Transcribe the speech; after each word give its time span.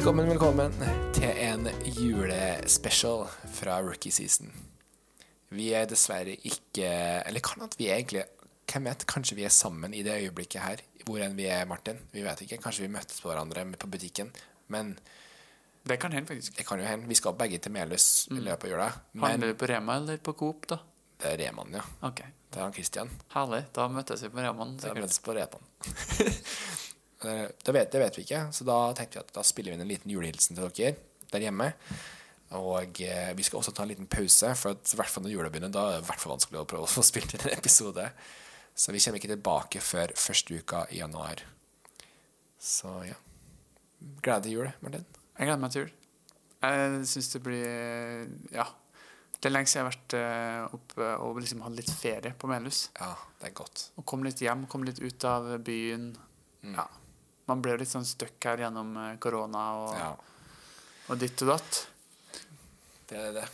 Velkommen, 0.00 0.30
velkommen 0.30 0.72
til 1.12 1.28
en 1.44 1.66
julespecial 1.84 3.26
fra 3.52 3.74
Rookie 3.84 4.08
Season. 4.08 4.48
Vi 5.52 5.66
er 5.76 5.84
dessverre 5.90 6.38
ikke 6.40 6.86
Eller 7.28 7.42
kan 7.44 7.60
at 7.66 7.74
vi 7.76 7.90
er 7.90 7.98
egentlig 7.98 8.22
Hvem 8.64 8.86
vet? 8.88 9.04
Kanskje 9.04 9.36
vi 9.36 9.44
er 9.44 9.52
sammen 9.52 9.92
i 9.92 10.00
det 10.00 10.14
øyeblikket 10.22 10.62
her, 10.64 10.80
hvor 11.04 11.20
enn 11.20 11.36
vi 11.36 11.50
er, 11.52 11.66
Martin. 11.68 11.98
Vi 12.14 12.24
vet 12.24 12.40
ikke. 12.46 12.56
Kanskje 12.64 12.86
vi 12.86 12.94
møttes 12.94 13.20
på 13.20 13.28
hverandre 13.28 13.66
på 13.76 13.90
butikken. 13.92 14.30
Men 14.72 14.94
Det 15.84 16.00
kan 16.00 16.16
hende, 16.16 16.32
faktisk. 16.32 16.56
det 16.56 16.66
kan 16.66 16.80
jo 16.80 16.86
hende. 16.88 17.08
Vi 17.08 17.20
skal 17.20 17.36
begge 17.36 17.58
til 17.58 17.72
Melhus 17.76 18.26
i 18.30 18.40
løpet 18.40 18.64
av 18.64 18.70
jula. 18.70 18.88
Men 19.12 19.30
Handler 19.30 19.52
du 19.52 19.58
på 19.60 19.68
Rema 19.68 19.96
eller 20.00 20.16
på 20.16 20.32
Coop, 20.32 20.64
da? 20.68 20.78
det 21.20 21.34
er 21.34 21.36
Reman, 21.44 21.76
ja. 21.76 21.84
Okay. 22.08 22.32
Det 22.48 22.56
er 22.56 22.62
han 22.62 22.72
Christian. 22.72 23.10
herlig. 23.34 23.66
Da 23.74 23.88
møtes 23.88 24.22
vi 24.22 24.32
på 24.32 24.40
Remaen. 24.40 24.78
Sikkert. 24.80 25.04
møtes 25.04 25.18
på 25.18 25.36
Repan. 25.36 25.60
Eh, 27.24 27.46
det, 27.64 27.74
vet, 27.76 27.92
det 27.92 28.00
vet 28.02 28.18
vi 28.18 28.24
ikke, 28.26 28.46
så 28.54 28.66
da 28.68 28.78
tenkte 28.96 29.18
vi 29.18 29.24
at 29.24 29.34
da 29.36 29.44
spiller 29.46 29.72
vi 29.72 29.78
inn 29.78 29.84
en 29.84 29.92
liten 29.92 30.12
julehilsen 30.12 30.56
til 30.56 30.70
dere 30.70 30.96
der 31.30 31.46
hjemme. 31.46 31.70
Og 32.58 33.00
eh, 33.06 33.30
vi 33.38 33.46
skal 33.46 33.60
også 33.60 33.74
ta 33.76 33.84
en 33.84 33.92
liten 33.92 34.10
pause, 34.10 34.54
for 34.58 34.74
at, 34.74 34.90
i 34.90 34.98
hvert 34.98 35.12
fall 35.12 35.26
når 35.26 35.34
jula 35.36 35.52
begynner, 35.52 35.72
da 35.74 35.86
er 35.86 36.00
det 36.00 36.08
hvert 36.08 36.22
fall 36.22 36.34
vanskelig 36.34 36.62
å 36.62 36.68
prøve 36.70 36.88
å 36.88 36.90
få 36.90 37.04
spilt 37.06 37.36
inn 37.36 37.46
en 37.46 37.54
episode. 37.58 38.08
Så 38.74 38.94
vi 38.94 39.02
kommer 39.02 39.20
ikke 39.20 39.34
tilbake 39.34 39.82
før 39.84 40.14
første 40.18 40.58
uka 40.58 40.84
i 40.90 41.02
januar. 41.02 41.44
Så 42.60 42.90
ja. 43.06 43.16
Gleder 44.00 44.40
deg 44.40 44.46
til 44.46 44.54
jul, 44.56 44.68
Martin. 44.80 45.08
Jeg 45.36 45.48
gleder 45.48 45.60
meg 45.60 45.72
til 45.74 45.84
jul. 45.84 45.90
Jeg 46.60 47.02
syns 47.08 47.34
det 47.34 47.42
blir 47.44 48.54
Ja. 48.54 48.68
Det 49.40 49.48
er 49.48 49.54
lenge 49.54 49.70
siden 49.72 49.80
jeg 49.80 49.86
har 49.86 49.94
vært 49.94 50.14
eh, 50.18 50.74
oppe 50.76 51.06
og 51.24 51.38
liksom 51.40 51.62
hatt 51.64 51.72
litt 51.78 51.92
ferie 51.96 52.34
på 52.36 52.48
Melhus. 52.50 52.82
Ja, 52.98 53.14
det 53.40 53.48
er 53.48 53.54
godt. 53.56 53.86
Og 53.96 54.04
kom 54.04 54.26
litt 54.26 54.42
hjem, 54.44 54.66
kom 54.68 54.84
litt 54.84 55.00
ut 55.00 55.24
av 55.24 55.46
byen. 55.64 56.10
Mm. 56.60 56.74
Ja. 56.76 56.84
Man 57.50 57.62
ble 57.64 57.74
litt 57.80 57.90
sånn 57.90 58.06
stuck 58.06 58.46
her 58.46 58.62
gjennom 58.64 58.92
eh, 59.02 59.16
korona 59.22 59.64
og, 59.80 59.90
Ja, 59.98 60.10
og 61.10 61.18
ditt 61.18 61.42
og 61.42 61.50
datt. 61.56 61.80
det 63.10 63.18
er 63.18 63.32
det. 63.40 63.48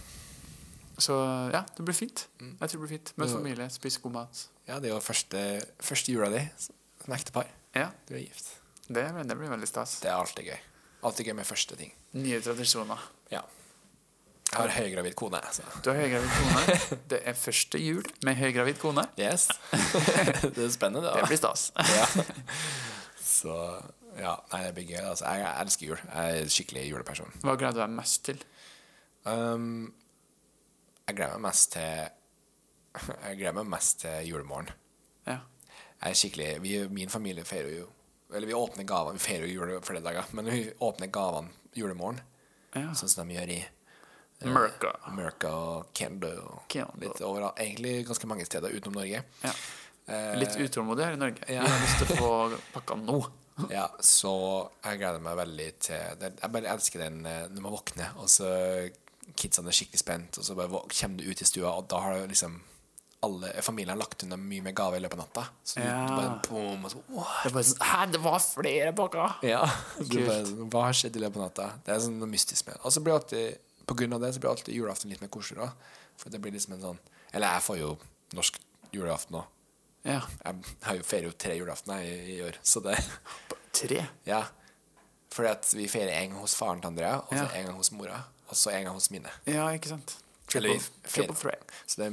Så 1.01 1.17
ja, 1.53 1.63
det 1.77 1.85
blir 1.85 1.97
fint. 1.97 2.27
Mm. 2.41 2.55
Jeg 2.61 2.69
tror 2.69 2.77
det 2.81 2.83
blir 2.87 2.93
fint. 2.99 3.13
Med 3.21 3.33
familie, 3.33 3.67
spis 3.73 3.99
god 4.01 4.15
mat. 4.15 4.47
Ja, 4.69 4.79
det 4.81 4.89
er 4.91 4.95
jo 4.95 5.01
første, 5.05 5.43
første 5.85 6.13
jula 6.13 6.31
di 6.33 6.41
som 6.61 7.15
ektepar. 7.17 7.49
Ja, 7.77 7.91
Du 8.09 8.15
er 8.17 8.23
gift. 8.25 8.55
det, 8.89 9.05
det 9.29 9.37
blir 9.37 9.53
veldig 9.53 9.69
stas. 9.69 9.99
Det 10.01 10.09
er 10.11 10.17
alltid 10.17 10.49
gøy. 10.49 10.59
Alltid 11.05 11.29
gøy 11.29 11.37
med 11.37 11.47
første 11.47 11.77
ting. 11.77 11.93
Nye 12.17 12.41
tradisjoner. 12.41 13.03
Ja. 13.33 13.43
Jeg 14.47 14.61
har 14.63 14.73
høygravid 14.77 15.15
kone, 15.19 15.41
så 15.53 15.65
Du 15.83 15.91
har 15.91 15.99
høygravid 15.99 16.31
kone. 16.33 16.99
Det 17.11 17.19
er 17.27 17.35
første 17.37 17.81
jul 17.83 18.05
med 18.25 18.39
høygravid 18.39 18.79
kone. 18.81 19.05
Yes. 19.21 19.49
det 20.55 20.65
er 20.65 20.73
spennende, 20.73 21.05
da. 21.09 21.17
Det 21.21 21.29
blir 21.33 21.41
stas. 21.41 21.71
Ja. 21.77 22.07
Så 23.27 23.55
ja, 24.17 24.37
nei, 24.53 24.63
gøy. 24.87 25.01
Altså. 25.03 25.27
Jeg, 25.27 25.49
elsker 25.65 25.91
jul. 25.91 26.03
Jeg 26.07 26.43
er 26.43 26.53
skikkelig 26.53 26.85
juleperson. 26.91 27.35
Hva 27.43 27.57
gleder 27.59 27.77
du 27.77 27.83
deg 27.83 27.97
mest 27.97 28.23
til? 28.29 28.45
Um, 29.27 29.91
jeg 31.07 31.19
gleder 31.19 31.39
meg 31.39 31.49
mest 31.49 31.73
til 31.75 32.07
Jeg 33.27 33.39
gleder 33.41 33.57
meg 33.59 33.71
mest 33.75 34.01
til 34.05 34.31
julemorgen. 34.31 34.71
Ja. 35.27 35.41
Jeg 35.97 36.13
er 36.13 36.19
skikkelig 36.21 36.51
vi, 36.63 36.75
Min 36.93 37.11
familie 37.11 37.45
feirer 37.45 37.73
jo 37.73 37.87
Eller 38.31 38.47
vi 38.47 38.55
åpner 38.55 38.87
gavene 38.87 39.19
Vi 39.19 39.25
feirer 39.25 39.49
jo 39.49 39.65
jul 39.65 39.81
flere 39.83 40.05
dager, 40.05 40.29
men 40.37 40.51
vi 40.53 40.61
åpner 40.85 41.11
gavene 41.11 41.51
julemorgen, 41.77 42.23
ja. 42.73 42.93
sånn 42.97 43.11
som 43.13 43.29
de 43.29 43.35
gjør 43.37 43.51
i. 43.53 43.59
America 44.49 45.51
og 45.53 45.91
Canada 45.97 46.31
og 46.41 46.63
Canada. 46.73 46.97
litt 47.03 47.21
overalt. 47.21 47.59
Egentlig 47.61 48.07
ganske 48.09 48.29
mange 48.31 48.47
steder 48.49 48.73
utenom 48.73 48.97
Norge. 48.97 49.21
Ja. 49.43 49.53
Eh, 50.07 50.37
Litt 50.39 50.55
utålmodig 50.57 51.05
her 51.05 51.17
i 51.17 51.21
Norge. 51.21 51.43
ja. 51.51 51.65
Vi 51.65 51.73
har 51.73 51.83
lyst 51.83 51.99
til 52.03 52.13
å 52.15 52.21
få 52.21 52.31
pakka 52.77 52.99
nå. 53.03 53.19
Ja, 53.73 53.87
så 54.05 54.31
jeg 54.85 54.99
gleder 55.01 55.23
meg 55.25 55.39
veldig 55.39 55.67
til. 55.81 56.25
Jeg 56.29 56.51
bare 56.53 56.69
elsker 56.75 57.01
den 57.07 57.23
eh, 57.25 57.47
når 57.49 57.63
man 57.65 57.73
våkner, 57.73 58.11
og 58.21 58.29
så 58.29 58.51
kidsene 59.37 59.73
er 59.73 59.77
skikkelig 59.79 60.01
spent, 60.03 60.37
og 60.39 60.45
så 60.45 60.55
bare 60.59 60.83
kommer 60.93 61.23
du 61.23 61.31
ut 61.31 61.41
i 61.41 61.47
stua, 61.49 61.71
og 61.81 61.87
da 61.89 62.03
har 62.05 62.19
du 62.21 62.27
liksom 62.35 62.59
alle 63.25 63.49
familien 63.65 63.95
har 63.95 63.99
lagt 63.99 64.23
unna 64.27 64.37
mye 64.39 64.61
mer 64.63 64.75
gaver 64.77 65.01
i 65.01 65.03
løpet 65.03 65.17
av 65.17 65.23
natta. 65.25 65.47
Så 65.65 65.81
du, 65.81 65.87
Ja. 65.89 66.03
du 66.05 66.13
bare 66.19 66.35
boom, 66.45 66.85
og 66.85 66.93
så. 66.93 67.01
Det 67.47 67.53
bare 67.57 67.65
sånn 67.71 67.81
Hæ, 67.89 68.03
det 68.13 68.21
var 68.29 68.39
flere 68.45 68.93
pakker! 69.01 69.39
Ja, 69.49 69.63
bare, 70.05 70.37
Hva 70.69 70.85
har 70.91 71.01
skjedd 71.01 71.17
i 71.17 71.25
løpet 71.25 71.41
av 71.41 71.47
natta? 71.49 71.71
Det 71.89 71.97
er 71.97 72.05
sånn 72.05 72.21
noe 72.21 72.29
mystisk 72.31 72.69
med 72.69 72.77
det. 72.77 72.83
Og 72.85 72.93
så 72.95 73.01
blir 73.03 73.17
alltid 73.17 73.57
På 73.89 73.97
grunn 73.97 74.13
av 74.13 74.21
det 74.21 74.35
så 74.37 74.45
blir 74.45 74.53
alltid 74.53 74.77
julaften 74.77 75.11
litt 75.11 75.25
mer 75.25 75.33
koseligere. 75.33 75.73
For 76.21 76.29
det 76.31 76.43
blir 76.45 76.53
liksom 76.55 76.77
en 76.77 76.85
sånn 76.91 77.01
Eller 77.33 77.57
jeg 77.57 77.65
får 77.71 77.81
jo 77.81 77.91
norsk 78.37 78.61
julaften 78.93 79.41
òg. 79.41 79.49
Ja. 80.07 80.21
Jeg 80.45 80.61
har 80.87 80.99
jo 81.01 81.03
feirer 81.07 81.29
jo 81.31 81.33
tre 81.37 81.57
julaftener 81.59 82.05
i, 82.07 82.37
i 82.37 82.43
år, 82.47 82.59
så 82.63 82.81
det 82.85 82.97
Tre. 83.77 84.05
Ja. 84.25 84.45
Fordi 85.35 85.49
at 85.51 85.73
vi 85.77 85.89
feirer 85.91 86.15
en 86.23 86.31
gang 86.33 86.41
hos 86.41 86.55
faren 86.57 86.81
til 86.81 86.89
Andrea, 86.95 87.17
og 87.27 87.33
så 87.35 87.43
Ja. 87.43 87.49
en 87.59 87.67
gang 87.67 87.77
hos 87.77 87.91
mora, 87.93 88.23
og 88.49 88.57
så 88.57 88.71
en 88.73 88.85
gang 88.87 88.95
hos 88.95 89.11
mine. 89.13 89.29
Ja, 89.45 89.67
ikke 89.77 89.89
sant? 89.93 90.15
Eller 90.55 90.79
Triple, 91.05 91.35
threat. 91.35 91.73
Så 91.91 91.99
det 92.01 92.07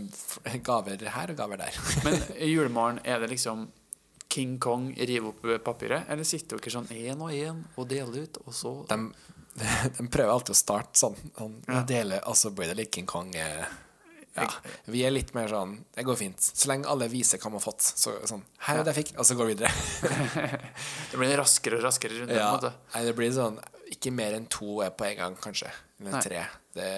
er 0.50 0.58
gaver 0.66 0.98
her 1.08 1.30
og 1.32 1.38
gaver 1.38 1.58
der. 1.62 1.78
Men 2.04 2.18
i 2.36 2.50
julemorgen, 2.56 3.00
er 3.06 3.20
det 3.22 3.30
liksom 3.30 3.68
King 4.34 4.58
Kong 4.60 4.90
rive 4.98 5.30
opp 5.30 5.44
papiret, 5.64 6.10
eller 6.10 6.26
sitter 6.26 6.58
dere 6.58 6.74
sånn 6.74 6.90
én 6.90 7.22
og 7.22 7.30
én 7.32 7.62
og 7.78 7.88
deler 7.88 8.24
ut, 8.26 8.38
og 8.48 8.54
så 8.58 8.72
de, 8.90 8.98
de 10.00 10.08
prøver 10.10 10.34
alltid 10.34 10.56
å 10.56 10.58
starte 10.58 10.98
sånn. 11.00 11.16
sånn 11.38 11.60
Ja. 11.70 11.84
dele, 11.88 12.20
og 12.28 12.36
så 12.36 12.50
blir 12.52 12.74
det 12.74 12.78
litt 12.82 12.92
King 12.92 13.06
Kong. 13.06 13.36
eh, 13.36 13.66
Ja. 14.36 14.48
Vi 14.90 15.04
er 15.06 15.12
litt 15.14 15.34
mer 15.38 15.46
sånn 15.52 15.76
Det 15.94 16.04
går 16.08 16.16
fint. 16.18 16.42
Så 16.42 16.70
lenge 16.72 16.90
alle 16.90 17.06
viser 17.12 17.38
hva 17.38 17.52
man 17.52 17.60
har 17.62 17.66
fått. 17.68 17.86
Så 17.86 18.16
sånn 18.30 18.42
Her 18.66 18.80
er 18.82 18.88
det 18.88 18.96
jeg 18.96 19.06
fikk. 19.06 19.12
Og 19.22 19.28
så 19.30 19.36
går 19.38 19.52
vi 19.52 19.56
videre. 19.56 19.74
Det 21.12 21.20
blir 21.20 21.28
en 21.30 21.38
raskere 21.44 21.78
og 21.78 21.86
raskere 21.86 22.22
runde. 22.24 22.40
Ja. 22.40 22.56
Nei, 22.96 23.04
det 23.06 23.14
blir 23.18 23.34
sånn 23.36 23.60
Ikke 23.94 24.14
mer 24.16 24.34
enn 24.38 24.48
to 24.50 24.80
på 24.98 25.06
en 25.12 25.20
gang, 25.20 25.38
kanskje. 25.44 25.70
Eller 26.02 26.18
Nei. 26.18 26.24
tre. 26.26 26.42
Det 26.74 26.90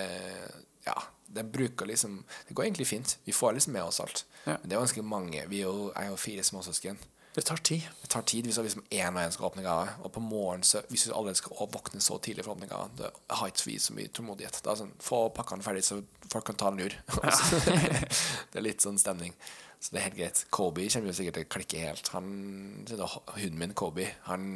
Ja. 0.87 0.95
Det 1.35 1.43
bruker 1.51 1.89
liksom 1.89 2.21
Det 2.47 2.55
går 2.55 2.69
egentlig 2.69 2.87
fint. 2.87 3.17
Vi 3.25 3.33
får 3.35 3.57
liksom 3.57 3.73
med 3.73 3.83
oss 3.83 3.99
alt. 3.99 4.23
Ja. 4.45 4.55
Men 4.61 4.69
det 4.69 4.77
er 4.77 4.85
ganske 4.85 5.03
mange. 5.03 5.45
Vi 5.51 5.59
er 5.59 5.67
jo, 5.67 5.91
jeg 5.91 6.05
er 6.05 6.13
jo 6.13 6.21
fire 6.21 6.43
småsøsken. 6.47 6.97
Det 7.35 7.43
tar 7.43 7.59
tid. 7.67 7.83
Det 8.01 8.07
tar 8.13 8.23
tid 8.23 8.45
hvis 8.47 8.57
liksom 8.63 8.85
én 8.95 9.11
og 9.11 9.19
én 9.19 9.33
skal 9.35 9.49
åpne 9.49 9.63
gave. 9.65 9.89
Og 10.07 10.11
på 10.15 10.23
morgenen, 10.23 10.63
så, 10.63 10.79
hvis 10.87 11.03
vi 11.07 11.11
allerede 11.11 11.35
skal 11.35 11.67
våkne 11.73 11.99
så 12.03 12.15
tidlig 12.23 12.45
for 12.45 12.53
å 12.53 12.55
åpne 12.55 12.69
gave, 12.71 12.87
det 12.95 13.09
har 13.35 13.51
ikke 13.51 13.67
vi 13.67 13.75
så 13.83 13.95
mye 13.97 14.11
tålmodighet. 14.15 14.61
Da 14.63 14.75
sånn, 14.79 14.93
Få 15.03 15.25
pakkene 15.35 15.65
ferdig, 15.65 15.83
så 15.83 15.99
folk 16.31 16.47
kan 16.47 16.59
ta 16.61 16.71
en 16.71 16.79
lur. 16.79 16.95
det 18.53 18.61
er 18.61 18.63
litt 18.63 18.85
sånn 18.85 19.01
stemning. 19.01 19.35
Så 19.83 19.91
det 19.91 19.99
er 19.99 20.07
helt 20.07 20.17
greit. 20.21 20.45
Kobe 20.55 20.87
kommer 20.93 21.11
jo 21.11 21.17
sikkert 21.17 21.35
til 21.41 21.45
å 21.45 21.51
klikke 21.57 21.83
helt. 21.83 22.13
Han, 22.15 22.31
Hunden 23.35 23.59
min, 23.59 23.75
Kobe, 23.77 24.07
han, 24.29 24.47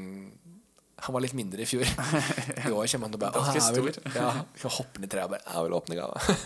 han 1.04 1.18
var 1.18 1.26
litt 1.26 1.36
mindre 1.38 1.66
i 1.66 1.70
fjor. 1.70 1.84
I 2.64 2.72
år 2.72 2.88
kommer 2.88 3.10
han 3.10 3.14
til 3.14 3.20
å 3.20 3.26
bare 3.26 3.44
«Åh, 3.44 3.52
Ganske 3.60 3.76
stor. 3.76 4.02
ja, 4.16 4.32
hoppe 4.80 5.04
ned 5.04 5.10
i 5.10 5.12
treet 5.12 5.28
og 5.28 5.36
bare 5.36 5.44
'Jeg 5.46 5.68
vil 5.68 5.78
åpne 5.82 6.00
gave'. 6.00 6.40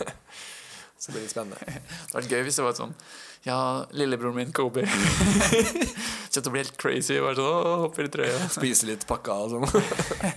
Så 1.04 1.12
det 1.12 1.20
blir 1.20 1.28
spennende. 1.28 1.58
Det 1.60 2.14
hadde 2.14 2.22
vært 2.22 2.30
gøy 2.32 2.44
hvis 2.46 2.56
det 2.56 2.64
var 2.64 2.76
sånn 2.78 2.94
Ja, 3.44 3.58
lillebroren 3.92 4.38
min, 4.38 4.52
Kobe. 4.56 4.86
Kjente 4.88 6.48
å 6.48 6.52
bli 6.54 6.62
helt 6.62 6.78
crazy. 6.80 7.18
Bare 7.20 7.36
sånn, 7.36 7.44
«Åh, 7.44 7.74
hopper 7.82 8.08
i 8.08 8.12
trøya. 8.14 8.38
Spise 8.54 8.88
litt 8.88 9.04
pakka 9.08 9.36
og 9.44 9.52
sånn. 9.52 9.66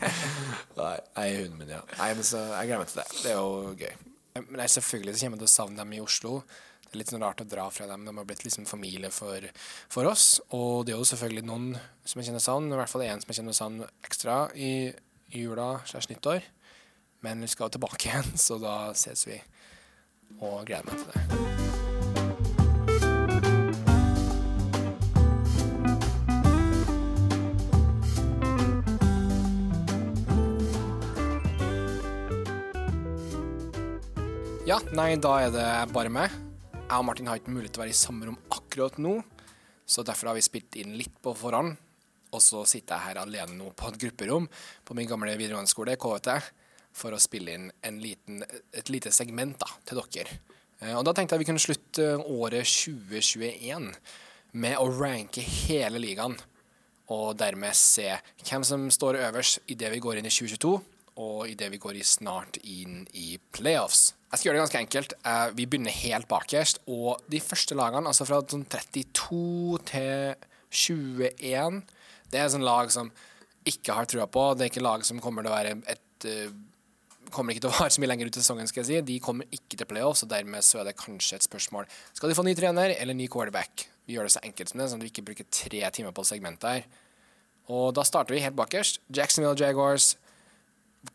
Nei, 0.82 0.92
jeg 1.00 1.24
er 1.24 1.38
hunden 1.46 1.62
min, 1.62 1.72
ja. 1.72 1.80
Nei, 2.02 2.10
men 2.20 2.28
så, 2.28 2.42
jeg 2.52 2.68
gleder 2.68 2.84
meg 2.84 2.92
til 2.92 3.00
det. 3.00 3.08
Det 3.24 3.32
er 3.32 3.40
jo 3.40 3.72
gøy. 3.80 3.96
Men 4.42 4.62
jeg, 4.66 4.74
selvfølgelig 4.76 5.16
så 5.16 5.24
kommer 5.24 5.40
jeg 5.40 5.46
til 5.46 5.50
å 5.50 5.56
savne 5.56 5.80
dem 5.82 5.96
i 5.96 6.02
Oslo. 6.04 6.34
Det 6.84 6.92
er 6.92 7.02
litt 7.02 7.16
sånn 7.16 7.24
rart 7.24 7.42
å 7.44 7.48
dra 7.48 7.70
fra 7.74 7.88
dem. 7.90 8.04
De 8.08 8.14
har 8.20 8.28
blitt 8.28 8.44
liksom 8.44 8.68
familie 8.70 9.10
for, 9.16 9.48
for 9.92 10.12
oss. 10.12 10.28
Og 10.56 10.84
det 10.88 10.94
er 10.94 11.00
jo 11.00 11.08
selvfølgelig 11.10 11.48
noen 11.48 11.72
som 12.04 12.20
jeg 12.20 12.30
kjenner 12.30 12.44
savn. 12.44 12.70
I 12.72 12.78
hvert 12.80 12.92
fall 12.92 13.08
én 13.08 13.24
som 13.24 13.32
jeg 13.32 13.40
kjenner 13.40 13.58
savn 13.58 13.82
ekstra 14.08 14.38
i, 14.56 14.72
i 15.32 15.48
jula 15.48 15.78
slags 15.88 16.12
nyttår. 16.12 16.44
Men 17.26 17.42
vi 17.44 17.50
skal 17.56 17.72
tilbake 17.74 18.12
igjen, 18.12 18.36
så 18.38 18.60
da 18.62 18.76
ses 18.96 19.26
vi. 19.28 19.40
Og 20.38 20.66
gleder 20.68 20.86
meg 20.86 21.00
til 21.02 21.10
det. 21.14 21.38
Ja, 34.68 34.82
nei, 34.92 35.14
da 35.16 35.30
er 35.40 35.52
det 35.56 35.66
bare 35.96 36.10
meg. 36.12 36.34
Jeg 36.76 36.92
og 36.92 37.06
Martin 37.08 37.30
har 37.32 37.40
ikke 37.40 37.54
mulighet 37.56 37.72
til 37.72 37.80
å 37.80 37.86
være 37.86 37.94
i 37.94 37.96
samme 37.96 38.28
rom 38.28 38.36
akkurat 38.52 38.98
nå, 39.00 39.14
så 39.88 40.04
derfor 40.04 40.28
har 40.28 40.36
vi 40.36 40.44
spilt 40.44 40.76
inn 40.82 40.98
litt 41.00 41.14
på 41.24 41.32
forhånd. 41.40 41.78
Og 42.36 42.44
så 42.44 42.66
sitter 42.68 42.98
jeg 42.98 43.06
her 43.14 43.22
alene 43.22 43.56
nå 43.56 43.70
på 43.72 43.88
et 43.88 44.00
grupperom 44.02 44.50
på 44.84 44.98
min 45.00 45.08
gamle 45.08 45.38
videregående 45.40 45.72
skole, 45.72 45.96
KVT, 45.96 46.36
for 46.98 47.14
å 47.14 47.22
spille 47.22 47.54
inn 47.54 47.68
en 47.86 48.00
liten, 48.02 48.42
et 48.74 48.90
lite 48.94 49.12
segment 49.14 49.58
da, 49.62 49.70
til 49.86 50.02
dere. 50.02 50.40
Eh, 50.82 50.94
Og 50.98 51.06
da 51.06 51.14
tenkte 51.14 51.36
jeg 51.38 51.46
vi 51.46 51.50
kunne 51.52 51.62
slutte 51.64 52.10
året 52.26 52.66
2021 52.66 53.92
med 54.58 54.78
å 54.82 54.90
ranke 54.98 55.42
hele 55.42 56.02
ligaen, 56.02 56.38
og 57.14 57.38
dermed 57.40 57.76
se 57.78 58.10
hvem 58.44 58.66
som 58.68 58.90
står 58.92 59.22
øverst 59.30 59.62
idet 59.72 59.94
vi 59.94 60.02
går 60.04 60.20
inn 60.20 60.28
i 60.28 60.34
2022, 60.34 60.74
og 61.18 61.48
idet 61.50 61.72
vi 61.74 61.80
går 61.82 61.98
i 61.98 62.04
snart 62.06 62.60
inn 62.62 63.06
i 63.18 63.38
playoffs. 63.56 64.12
Jeg 64.28 64.40
skal 64.40 64.50
gjøre 64.50 64.58
det 64.58 64.64
ganske 64.66 64.82
enkelt. 64.84 65.14
Eh, 65.26 65.48
Vi 65.56 65.66
begynner 65.66 65.96
helt 66.04 66.28
bakerst, 66.28 66.82
og 66.88 67.22
de 67.32 67.40
første 67.40 67.78
lagene, 67.80 68.10
altså 68.12 68.26
fra 68.28 68.42
sånn 68.44 68.68
32 68.68 69.80
til 69.88 70.36
21, 70.70 71.82
det 72.30 72.42
er 72.42 72.52
sånn 72.52 72.66
lag 72.68 72.92
som 72.92 73.10
ikke 73.68 73.96
har 73.96 74.06
trua 74.06 74.28
på. 74.28 74.44
Det 74.58 74.66
er 74.68 74.72
ikke 74.74 74.84
lag 74.84 75.06
som 75.08 75.20
kommer 75.24 75.44
til 75.44 75.52
å 75.52 75.56
være 75.56 75.78
et 75.88 76.28
kommer 77.34 77.54
ikke 77.54 77.66
til 77.66 77.72
å 77.72 77.78
vare 77.80 77.94
så 77.94 78.02
mye 78.04 78.10
lenger 78.12 78.30
ut 78.30 78.38
i 78.38 78.42
sesongen, 78.42 78.70
skal 78.70 78.84
jeg 78.84 78.90
si. 78.90 79.02
De 79.08 79.18
kommer 79.24 79.50
ikke 79.54 79.80
til 79.80 79.90
playoffs, 79.90 80.24
og 80.26 80.32
dermed 80.32 80.66
så 80.66 80.82
er 80.82 80.90
det 80.90 80.98
kanskje 81.00 81.40
et 81.40 81.48
spørsmål 81.48 81.88
Skal 82.18 82.32
de 82.32 82.38
få 82.38 82.46
ny 82.48 82.54
trener 82.58 82.94
eller 82.96 83.18
ny 83.18 83.28
quarterback. 83.32 83.88
Vi 84.08 84.16
gjør 84.16 84.30
det 84.30 84.36
så 84.38 84.44
enkelt 84.48 84.72
som 84.72 84.82
det, 84.82 84.88
sånn 84.92 85.02
at 85.02 85.08
vi 85.08 85.12
ikke 85.12 85.26
bruker 85.28 85.50
tre 85.52 85.84
timer 85.96 86.16
på 86.16 86.26
segmentet 86.28 86.70
her. 86.70 86.88
Og 87.74 87.92
da 87.98 88.06
starter 88.08 88.36
vi 88.36 88.44
helt 88.46 88.56
bakerst. 88.56 89.02
Jacksonville 89.12 89.60
Jaguars. 89.60 90.14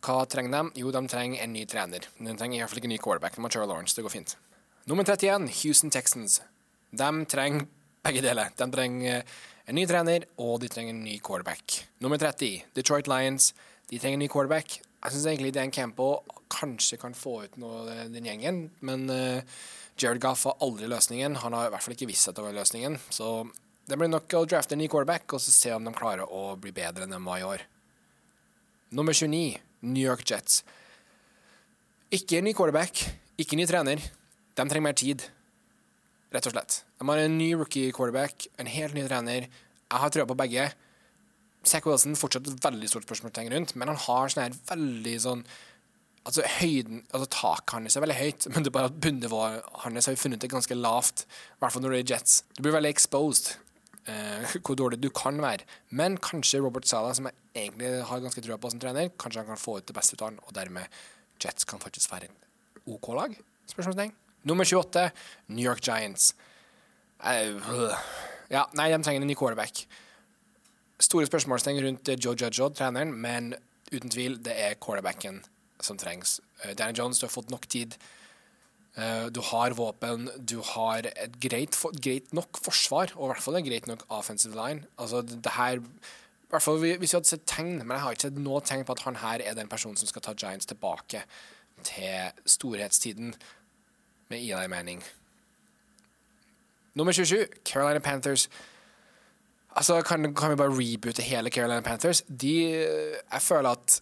Hva 0.04 0.22
trenger 0.28 0.52
de? 0.52 0.82
Jo, 0.82 0.92
de 0.92 1.00
trenger 1.08 1.40
en 1.44 1.54
ny 1.56 1.64
trener. 1.68 2.04
De 2.18 2.34
trenger 2.36 2.58
i 2.58 2.60
hvert 2.60 2.72
fall 2.72 2.82
ikke 2.82 2.90
en 2.90 2.94
ny 2.94 3.00
quarterback. 3.00 3.36
De 3.36 3.44
har 3.44 3.54
Trevor 3.54 3.70
Lawrence. 3.72 3.96
Det 3.96 4.04
går 4.04 4.12
fint. 4.12 4.36
Nummer 4.90 5.08
31, 5.08 5.48
Houston 5.62 5.92
Texans. 5.94 6.40
De 6.92 7.10
trenger 7.32 7.64
begge 8.04 8.22
deler. 8.24 8.52
De 8.58 8.68
trenger 8.76 9.24
en 9.70 9.78
ny 9.78 9.86
trener, 9.88 10.28
og 10.36 10.58
de 10.60 10.68
trenger 10.68 10.92
en 10.92 11.04
ny 11.06 11.18
quarterback. 11.24 11.80
Nummer 12.04 12.20
30, 12.20 12.66
Detroit 12.76 13.08
Lions. 13.08 13.52
De 13.88 14.00
trenger 14.00 14.20
en 14.20 14.26
ny 14.26 14.32
quarterback. 14.32 14.80
Jeg 15.02 15.14
syns 15.14 15.26
egentlig 15.26 15.52
Dan 15.56 15.72
Campo 15.74 16.22
kanskje 16.52 16.98
kan 17.00 17.14
få 17.16 17.40
ut 17.46 17.56
noe 17.58 17.96
den 18.12 18.26
gjengen, 18.28 18.60
men 18.86 19.08
uh, 19.10 19.42
Jared 19.98 20.22
Goff 20.22 20.44
har 20.46 20.60
aldri 20.62 20.86
løsningen. 20.90 21.40
Han 21.42 21.56
har 21.56 21.66
i 21.66 21.72
hvert 21.74 21.82
fall 21.82 21.96
ikke 21.96 22.08
visst 22.10 22.30
at 22.30 22.38
det 22.38 22.44
var 22.44 22.54
løsningen. 22.54 23.00
Så 23.10 23.42
det 23.88 23.98
blir 23.98 24.12
nok 24.12 24.30
å 24.38 24.44
drafte 24.46 24.76
en 24.76 24.82
ny 24.82 24.86
quarterback 24.90 25.34
og 25.34 25.42
så 25.42 25.54
se 25.54 25.72
om 25.74 25.84
de 25.84 25.94
klarer 25.96 26.30
å 26.30 26.54
bli 26.60 26.70
bedre 26.76 27.06
enn 27.06 27.16
de 27.16 27.18
var 27.24 27.40
i 27.40 27.48
år. 27.48 27.64
Nummer 28.94 29.16
29, 29.16 29.58
New 29.88 30.04
York 30.04 30.22
Jets. 30.28 30.62
Ikke 32.12 32.42
ny 32.44 32.52
quarterback, 32.54 33.02
ikke 33.40 33.58
ny 33.58 33.66
trener. 33.66 34.02
De 34.52 34.64
trenger 34.68 34.84
mer 34.84 34.96
tid, 35.00 35.24
rett 36.32 36.46
og 36.46 36.54
slett. 36.54 36.82
De 37.00 37.08
har 37.08 37.24
en 37.24 37.38
ny 37.40 37.52
rookie 37.56 37.90
quarterback, 37.96 38.46
en 38.60 38.70
helt 38.70 38.94
ny 38.94 39.06
trener. 39.08 39.48
Jeg 39.48 40.02
har 40.04 40.12
trua 40.12 40.28
på 40.28 40.36
begge. 40.38 40.68
Zack 41.68 41.86
Wilson 41.86 42.16
fortsatt 42.18 42.48
et 42.50 42.64
veldig 42.64 42.88
stort 42.90 43.06
spørsmålstegn 43.06 43.52
rundt, 43.54 43.76
men 43.78 43.90
han 43.92 44.00
har 44.06 44.32
sånn 44.32 44.46
her 44.46 44.58
veldig 44.72 45.18
sånn 45.26 45.44
Altså 46.22 46.44
høyden, 46.46 47.00
altså 47.10 47.26
Taket 47.34 47.72
hans 47.74 47.96
er 47.98 48.02
veldig 48.04 48.14
høyt, 48.14 48.44
men 48.54 48.62
det 48.62 48.70
er 48.70 48.74
bare 48.76 48.90
at 48.92 48.98
bunnivået 49.02 49.64
hans 49.82 50.06
har 50.06 50.14
vi 50.14 50.20
funnet 50.20 50.38
det 50.44 50.52
ganske 50.52 50.76
lavt. 50.78 51.24
I 51.26 51.58
hvert 51.58 51.74
fall 51.74 51.82
når 51.82 51.96
det 51.96 51.98
er 51.98 52.12
Jets. 52.12 52.36
Du 52.54 52.60
blir 52.62 52.76
veldig 52.76 52.92
exposed 52.94 53.48
eh, 54.06 54.52
hvor 54.60 54.78
dårlig 54.78 55.00
du 55.02 55.08
kan 55.10 55.40
være. 55.42 55.66
Men 55.90 56.20
kanskje 56.22 56.60
Robert 56.62 56.86
Sala, 56.86 57.10
som 57.18 57.26
jeg 57.26 57.64
egentlig 57.64 58.04
har 58.06 58.22
ganske 58.22 58.44
trua 58.46 58.60
på 58.62 58.70
som 58.70 58.78
trener, 58.84 59.10
kanskje 59.18 59.42
han 59.42 59.50
kan 59.50 59.58
få 59.58 59.80
ut 59.80 59.88
det 59.90 59.96
beste 59.98 60.14
ut 60.14 60.22
av 60.22 60.30
han, 60.30 60.38
og 60.46 60.54
dermed 60.54 61.02
Jets 61.42 61.66
kan 61.66 61.82
faktisk 61.82 62.14
være 62.14 62.30
et 62.30 62.86
OK 62.86 63.10
lag? 63.18 63.34
Spørsmålstegn. 63.74 64.14
Nummer 64.46 64.70
28, 64.78 65.08
New 65.50 65.66
York 65.66 65.82
Giants. 65.82 66.36
Uh, 67.18 67.98
ja, 68.46 68.68
nei, 68.78 68.92
de 68.94 69.02
trenger 69.02 69.26
en 69.26 69.30
ny 69.30 69.34
quarterback 69.34 69.88
store 71.02 71.28
spørsmålstegn 71.28 71.82
rundt 71.84 72.08
eh, 72.08 72.18
Joe 72.18 72.36
Judge 72.38 72.68
treneren, 72.78 73.12
men 73.12 73.52
uten 73.92 74.10
tvil, 74.10 74.38
det 74.44 74.54
er 74.56 74.78
quarterbacken 74.80 75.42
som 75.82 75.98
trengs. 75.98 76.40
Uh, 76.62 76.72
Danny 76.78 76.96
Jones, 76.98 77.18
du 77.18 77.26
har 77.26 77.34
fått 77.34 77.50
nok 77.52 77.66
tid. 77.70 77.96
Uh, 78.96 79.28
du 79.32 79.40
har 79.50 79.74
våpen, 79.76 80.28
du 80.38 80.60
har 80.74 81.08
et 81.10 81.38
greit, 81.40 81.76
greit, 82.04 82.32
nok 82.36 82.60
forsvar, 82.60 83.14
og 83.16 83.26
i 83.26 83.32
hvert 83.32 83.44
fall 83.44 83.58
en 83.58 83.66
greit 83.66 83.88
nok 83.90 84.04
offensive 84.12 84.56
line. 84.56 84.86
Altså, 84.98 85.22
det 85.22 85.56
her 85.56 85.80
i 85.82 86.54
hvert 86.54 86.62
fall 86.66 86.82
Hvis 86.84 87.00
vi 87.00 87.16
hadde 87.16 87.28
sett 87.30 87.46
tegn, 87.48 87.78
men 87.80 87.94
jeg 87.96 88.02
har 88.04 88.12
ikke 88.12 88.26
sett 88.26 88.40
noe 88.44 88.60
tegn 88.60 88.82
på 88.84 88.92
at 88.92 89.06
han 89.06 89.16
her 89.22 89.40
er 89.40 89.54
den 89.56 89.70
personen 89.72 89.96
som 89.96 90.10
skal 90.10 90.20
ta 90.20 90.34
Giants 90.36 90.68
tilbake 90.68 91.22
til 91.88 92.42
storhetstiden 92.44 93.32
med 94.28 94.36
Eli 94.38 94.68
Manning. 94.68 95.00
Nummer 96.94 97.12
27, 97.12 97.46
Carolina 97.64 98.04
Panthers. 98.04 98.50
Altså, 99.72 100.02
kan, 100.04 100.34
kan, 100.34 100.52
vi 100.52 100.60
bare 100.60 100.74
reboote 100.76 101.24
hele 101.24 101.50
Carolina 101.50 101.80
Panthers? 101.80 102.22
De, 102.28 102.54
jeg 102.82 103.42
føler 103.42 103.72
at 103.72 104.00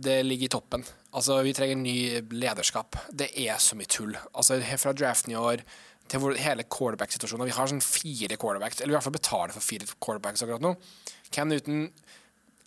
det 0.00 0.20
ligger 0.24 0.48
i 0.48 0.52
toppen. 0.52 0.84
Altså, 1.12 1.42
Vi 1.42 1.52
trenger 1.52 1.76
ny 1.76 1.96
lederskap. 2.30 2.96
Det 3.12 3.28
er 3.36 3.58
så 3.58 3.76
mye 3.76 3.90
tull. 3.90 4.16
Altså, 4.34 4.60
Fra 4.78 4.92
draften 4.92 5.32
i 5.32 5.36
år 5.36 5.64
til 6.10 6.38
hele 6.42 6.64
quarterback-situasjonen 6.66 7.46
Vi 7.46 7.54
har 7.54 7.68
sånn 7.70 7.84
fire 7.84 8.36
quarterbacks, 8.40 8.80
eller 8.80 8.94
i 8.94 8.96
hvert 8.96 9.06
fall 9.06 9.18
betaler 9.18 9.54
for 9.54 9.62
fire 9.62 9.86
quarterbacks 10.00 10.42
akkurat 10.42 10.64
nå. 10.64 10.72
Cam 11.30 11.50
Newton 11.52 11.84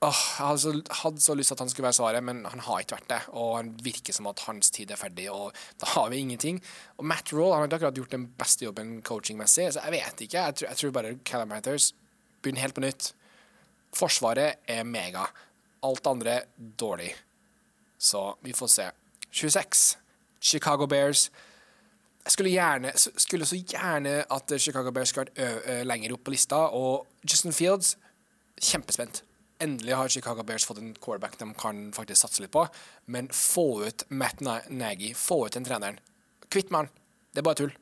åh, 0.04 0.22
Jeg 0.38 0.46
hadde 0.46 0.62
så, 0.62 0.74
hadde 1.02 1.24
så 1.24 1.36
lyst 1.36 1.52
til 1.52 1.58
at 1.58 1.64
han 1.64 1.74
skulle 1.74 1.88
være 1.88 1.98
svaret, 1.98 2.24
men 2.24 2.44
han 2.46 2.64
har 2.68 2.84
ikke 2.84 3.00
vært 3.00 3.10
det. 3.10 3.20
Og 3.34 3.58
han 3.58 3.74
virker 3.84 4.16
som 4.16 4.30
at 4.32 4.46
hans 4.48 4.72
tid 4.76 4.92
er 4.92 5.00
ferdig, 5.00 5.30
og 5.32 5.52
da 5.82 5.90
har 5.96 6.10
vi 6.14 6.22
ingenting. 6.22 6.62
Og 7.00 7.08
Matt 7.10 7.34
Roll 7.34 7.56
han 7.56 7.64
har 7.64 7.72
ikke 7.72 7.82
akkurat 7.82 8.00
gjort 8.04 8.16
den 8.16 8.30
beste 8.40 8.68
jobben 8.68 8.96
coachingmessig, 9.02 9.72
så 9.74 9.84
jeg 9.88 9.98
vet 9.98 10.26
ikke. 10.28 10.48
Jeg 10.48 10.60
tror, 10.60 10.70
jeg 10.70 10.82
tror 10.82 10.96
bare 11.00 11.18
Callum 11.26 11.56
Panthers 11.56 11.92
Begynn 12.44 12.60
helt 12.60 12.76
på 12.76 12.84
nytt. 12.84 13.14
Forsvaret 13.96 14.64
er 14.68 14.84
mega. 14.84 15.26
Alt 15.84 16.08
andre 16.08 16.42
dårlig. 16.58 17.14
Så 17.98 18.34
vi 18.44 18.54
får 18.54 18.68
se. 18.68 18.88
26. 19.32 19.84
Chicago 20.42 20.88
Bears. 20.88 21.30
Jeg 22.24 22.32
skulle, 22.32 22.52
gjerne, 22.52 22.92
skulle 22.96 23.46
så 23.46 23.58
gjerne 23.60 24.24
at 24.32 24.54
Chicago 24.58 24.92
Bears 24.92 25.12
skulle 25.12 25.32
vært 25.36 25.86
lenger 25.88 26.16
opp 26.16 26.24
på 26.28 26.34
lista. 26.36 26.66
Og 26.72 27.08
Justin 27.24 27.56
Fields, 27.56 27.96
kjempespent. 28.62 29.24
Endelig 29.64 29.96
har 29.96 30.12
Chicago 30.12 30.44
Bears 30.44 30.66
fått 30.68 30.82
en 30.82 30.96
quarterback 31.00 31.38
de 31.40 31.48
kan 31.60 31.86
faktisk 31.96 32.26
satse 32.26 32.44
litt 32.44 32.52
på. 32.52 32.66
Men 33.06 33.32
få 33.32 33.86
ut 33.88 34.04
Matt 34.10 34.44
Nagy, 34.44 35.14
få 35.16 35.46
ut 35.48 35.56
den 35.56 35.68
treneren. 35.68 36.00
Kvitt 36.52 36.72
med 36.72 36.86
han. 36.86 36.94
Det 37.34 37.42
er 37.42 37.48
bare 37.48 37.62
tull 37.64 37.78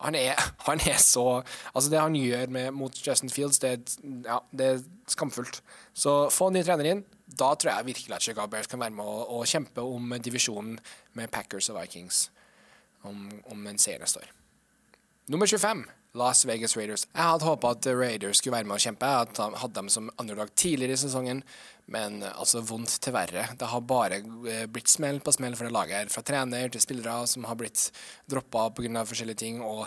han 0.00 0.16
er, 0.18 0.34
han 0.68 0.80
er, 0.86 0.98
så 1.02 1.42
Altså, 1.74 1.90
det 1.90 2.00
han 2.00 2.16
gjør 2.16 2.52
med, 2.52 2.70
mot 2.76 3.06
Justin 3.06 3.30
Fields, 3.30 3.60
det, 3.62 3.98
ja, 4.24 4.40
det 4.52 4.66
er 4.66 4.82
skamfullt. 5.08 5.62
Så 5.94 6.30
få 6.32 6.50
en 6.50 6.58
ny 6.58 6.64
trener 6.66 6.90
inn. 6.90 7.04
Da 7.30 7.52
tror 7.54 7.72
jeg 7.72 7.86
virkelig 7.92 8.16
at 8.16 8.26
Chicago 8.26 8.50
Bears 8.50 8.66
kan 8.70 8.82
være 8.82 8.96
med 8.96 9.06
å, 9.06 9.22
å 9.38 9.46
kjempe 9.46 9.84
om 9.86 10.16
divisjonen 10.18 10.80
med 11.18 11.30
Packers 11.30 11.70
og 11.70 11.78
Vikings 11.78 12.28
om, 13.06 13.28
om 13.52 13.66
en 13.70 13.78
seier 13.80 14.02
neste 14.02 14.22
år. 14.22 14.32
Nummer 15.30 15.46
25. 15.46 15.84
Las 16.18 16.44
Vegas 16.44 16.76
Raiders. 16.76 17.04
Jeg 17.14 17.22
hadde 17.22 17.46
håpa 17.46 17.70
at 17.76 17.86
Raiders 17.86 18.40
skulle 18.40 18.56
være 18.56 18.66
med 18.66 18.80
å 18.80 18.82
kjempe. 18.82 19.06
Jeg 19.06 19.58
hadde 19.62 19.76
dem 19.76 19.90
som 19.92 20.10
underlag 20.18 20.50
tidligere 20.58 20.96
i 20.96 21.02
sesongen, 21.04 21.42
men 21.90 22.18
altså 22.30 22.64
vondt 22.66 22.96
til 23.02 23.14
verre. 23.14 23.44
Det 23.58 23.68
har 23.70 23.84
bare 23.86 24.18
eh, 24.50 24.64
blitt 24.70 24.90
smell 24.90 25.20
på 25.22 25.34
smell 25.36 25.54
for 25.58 25.68
det 25.68 25.74
laget 25.76 25.96
her. 26.00 26.10
Fra 26.10 26.24
trener 26.26 26.72
til 26.72 26.82
spillere 26.82 27.14
som 27.30 27.46
har 27.46 27.58
blitt 27.60 27.88
droppa 28.30 28.68
pga. 28.74 29.04
forskjellige 29.06 29.42
ting, 29.44 29.62
og 29.62 29.86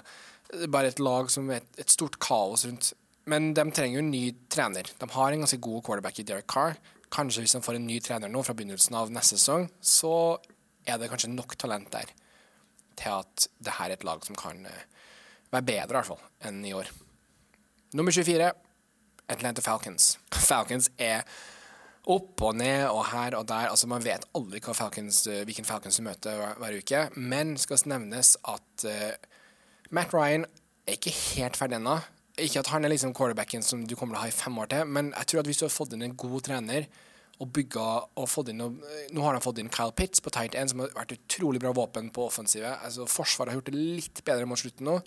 bare 0.72 0.94
et 0.94 1.04
lag 1.04 1.32
som 1.32 1.52
er 1.52 1.66
et 1.78 1.92
stort 1.92 2.20
kaos 2.24 2.66
rundt. 2.70 2.94
Men 3.28 3.52
de 3.56 3.68
trenger 3.72 4.00
jo 4.00 4.06
en 4.06 4.12
ny 4.12 4.24
trener. 4.52 4.88
De 5.00 5.10
har 5.12 5.32
en 5.32 5.44
ganske 5.44 5.60
god 5.60 5.84
quarterback 5.84 6.20
i 6.20 6.28
Derek 6.28 6.48
Carr. 6.48 6.80
Kanskje 7.12 7.44
hvis 7.44 7.56
de 7.56 7.64
får 7.64 7.80
en 7.80 7.88
ny 7.88 8.00
trener 8.04 8.32
nå 8.32 8.42
fra 8.44 8.56
begynnelsen 8.56 8.96
av 8.96 9.12
neste 9.12 9.38
sesong, 9.38 9.68
så 9.80 10.40
er 10.88 11.00
det 11.00 11.12
kanskje 11.12 11.32
nok 11.32 11.56
talent 11.60 11.92
der 11.92 12.12
til 13.00 13.12
at 13.12 13.48
det 13.64 13.76
her 13.80 13.90
er 13.90 13.98
et 13.98 14.04
lag 14.06 14.24
som 14.26 14.38
kan 14.38 14.66
eh, 14.70 14.84
være 15.54 15.68
bedre, 15.70 15.90
i 15.92 15.98
hvert 16.00 16.12
fall, 16.12 16.22
enn 16.50 16.62
i 16.66 16.76
år. 16.76 16.90
Nummer 17.94 18.16
24, 18.16 18.52
Atlanta 19.34 19.62
Falcons. 19.62 20.16
Falcons 20.34 20.90
er 20.98 21.22
opp 22.10 22.42
og 22.44 22.58
ned 22.60 22.88
og 22.90 23.06
her 23.12 23.38
og 23.38 23.48
der. 23.48 23.70
Altså 23.70 23.88
Man 23.88 24.04
vet 24.04 24.26
aldri 24.36 24.60
Falcons, 24.66 25.26
eh, 25.28 25.44
hvilken 25.48 25.66
Falcons 25.66 25.98
du 25.98 26.04
møter 26.04 26.36
hver, 26.40 26.58
hver, 26.60 26.80
uke. 26.80 27.06
Men 27.16 27.56
skal 27.58 27.80
nevnes 27.86 28.36
at 28.44 28.88
uh, 28.88 29.14
Matt 29.92 30.14
Ryan 30.14 30.46
er 30.88 30.98
ikke 30.98 31.16
helt 31.38 31.58
ferdig 31.58 31.80
ennå. 31.80 32.00
Ikke 32.42 32.64
at 32.64 32.74
han 32.74 32.84
er 32.84 32.92
liksom 32.92 33.14
quarterbacken 33.14 33.64
som 33.64 33.86
du 33.88 33.96
kommer 33.96 34.18
til 34.18 34.24
å 34.24 34.26
ha 34.26 34.32
i 34.32 34.36
fem 34.36 34.58
år 34.58 34.72
til, 34.72 34.88
men 34.90 35.12
jeg 35.14 35.30
tror 35.30 35.44
at 35.44 35.50
hvis 35.50 35.60
du 35.62 35.68
har 35.68 35.74
fått 35.74 35.94
inn 35.94 36.02
en 36.02 36.16
god 36.18 36.42
trener 36.48 36.88
og 37.42 37.50
bygga 37.54 37.86
og 38.22 38.30
fått 38.30 38.50
inn 38.52 38.62
Nå 38.62 39.24
har 39.26 39.36
de 39.36 39.44
fått 39.44 39.60
inn 39.62 39.70
Kyle 39.74 39.94
Pitts 39.96 40.22
på 40.24 40.34
tight 40.34 40.58
end, 40.58 40.72
som 40.72 40.82
har 40.82 40.94
vært 40.96 41.16
utrolig 41.16 41.62
bra 41.62 41.74
våpen 41.76 42.10
på 42.14 42.26
offensivet. 42.26 42.74
Altså 42.82 43.06
Forsvaret 43.10 43.54
har 43.54 43.62
gjort 43.62 43.70
det 43.70 43.86
litt 44.02 44.24
bedre 44.26 44.50
mot 44.50 44.60
slutten 44.60 44.90
nå. 44.90 44.98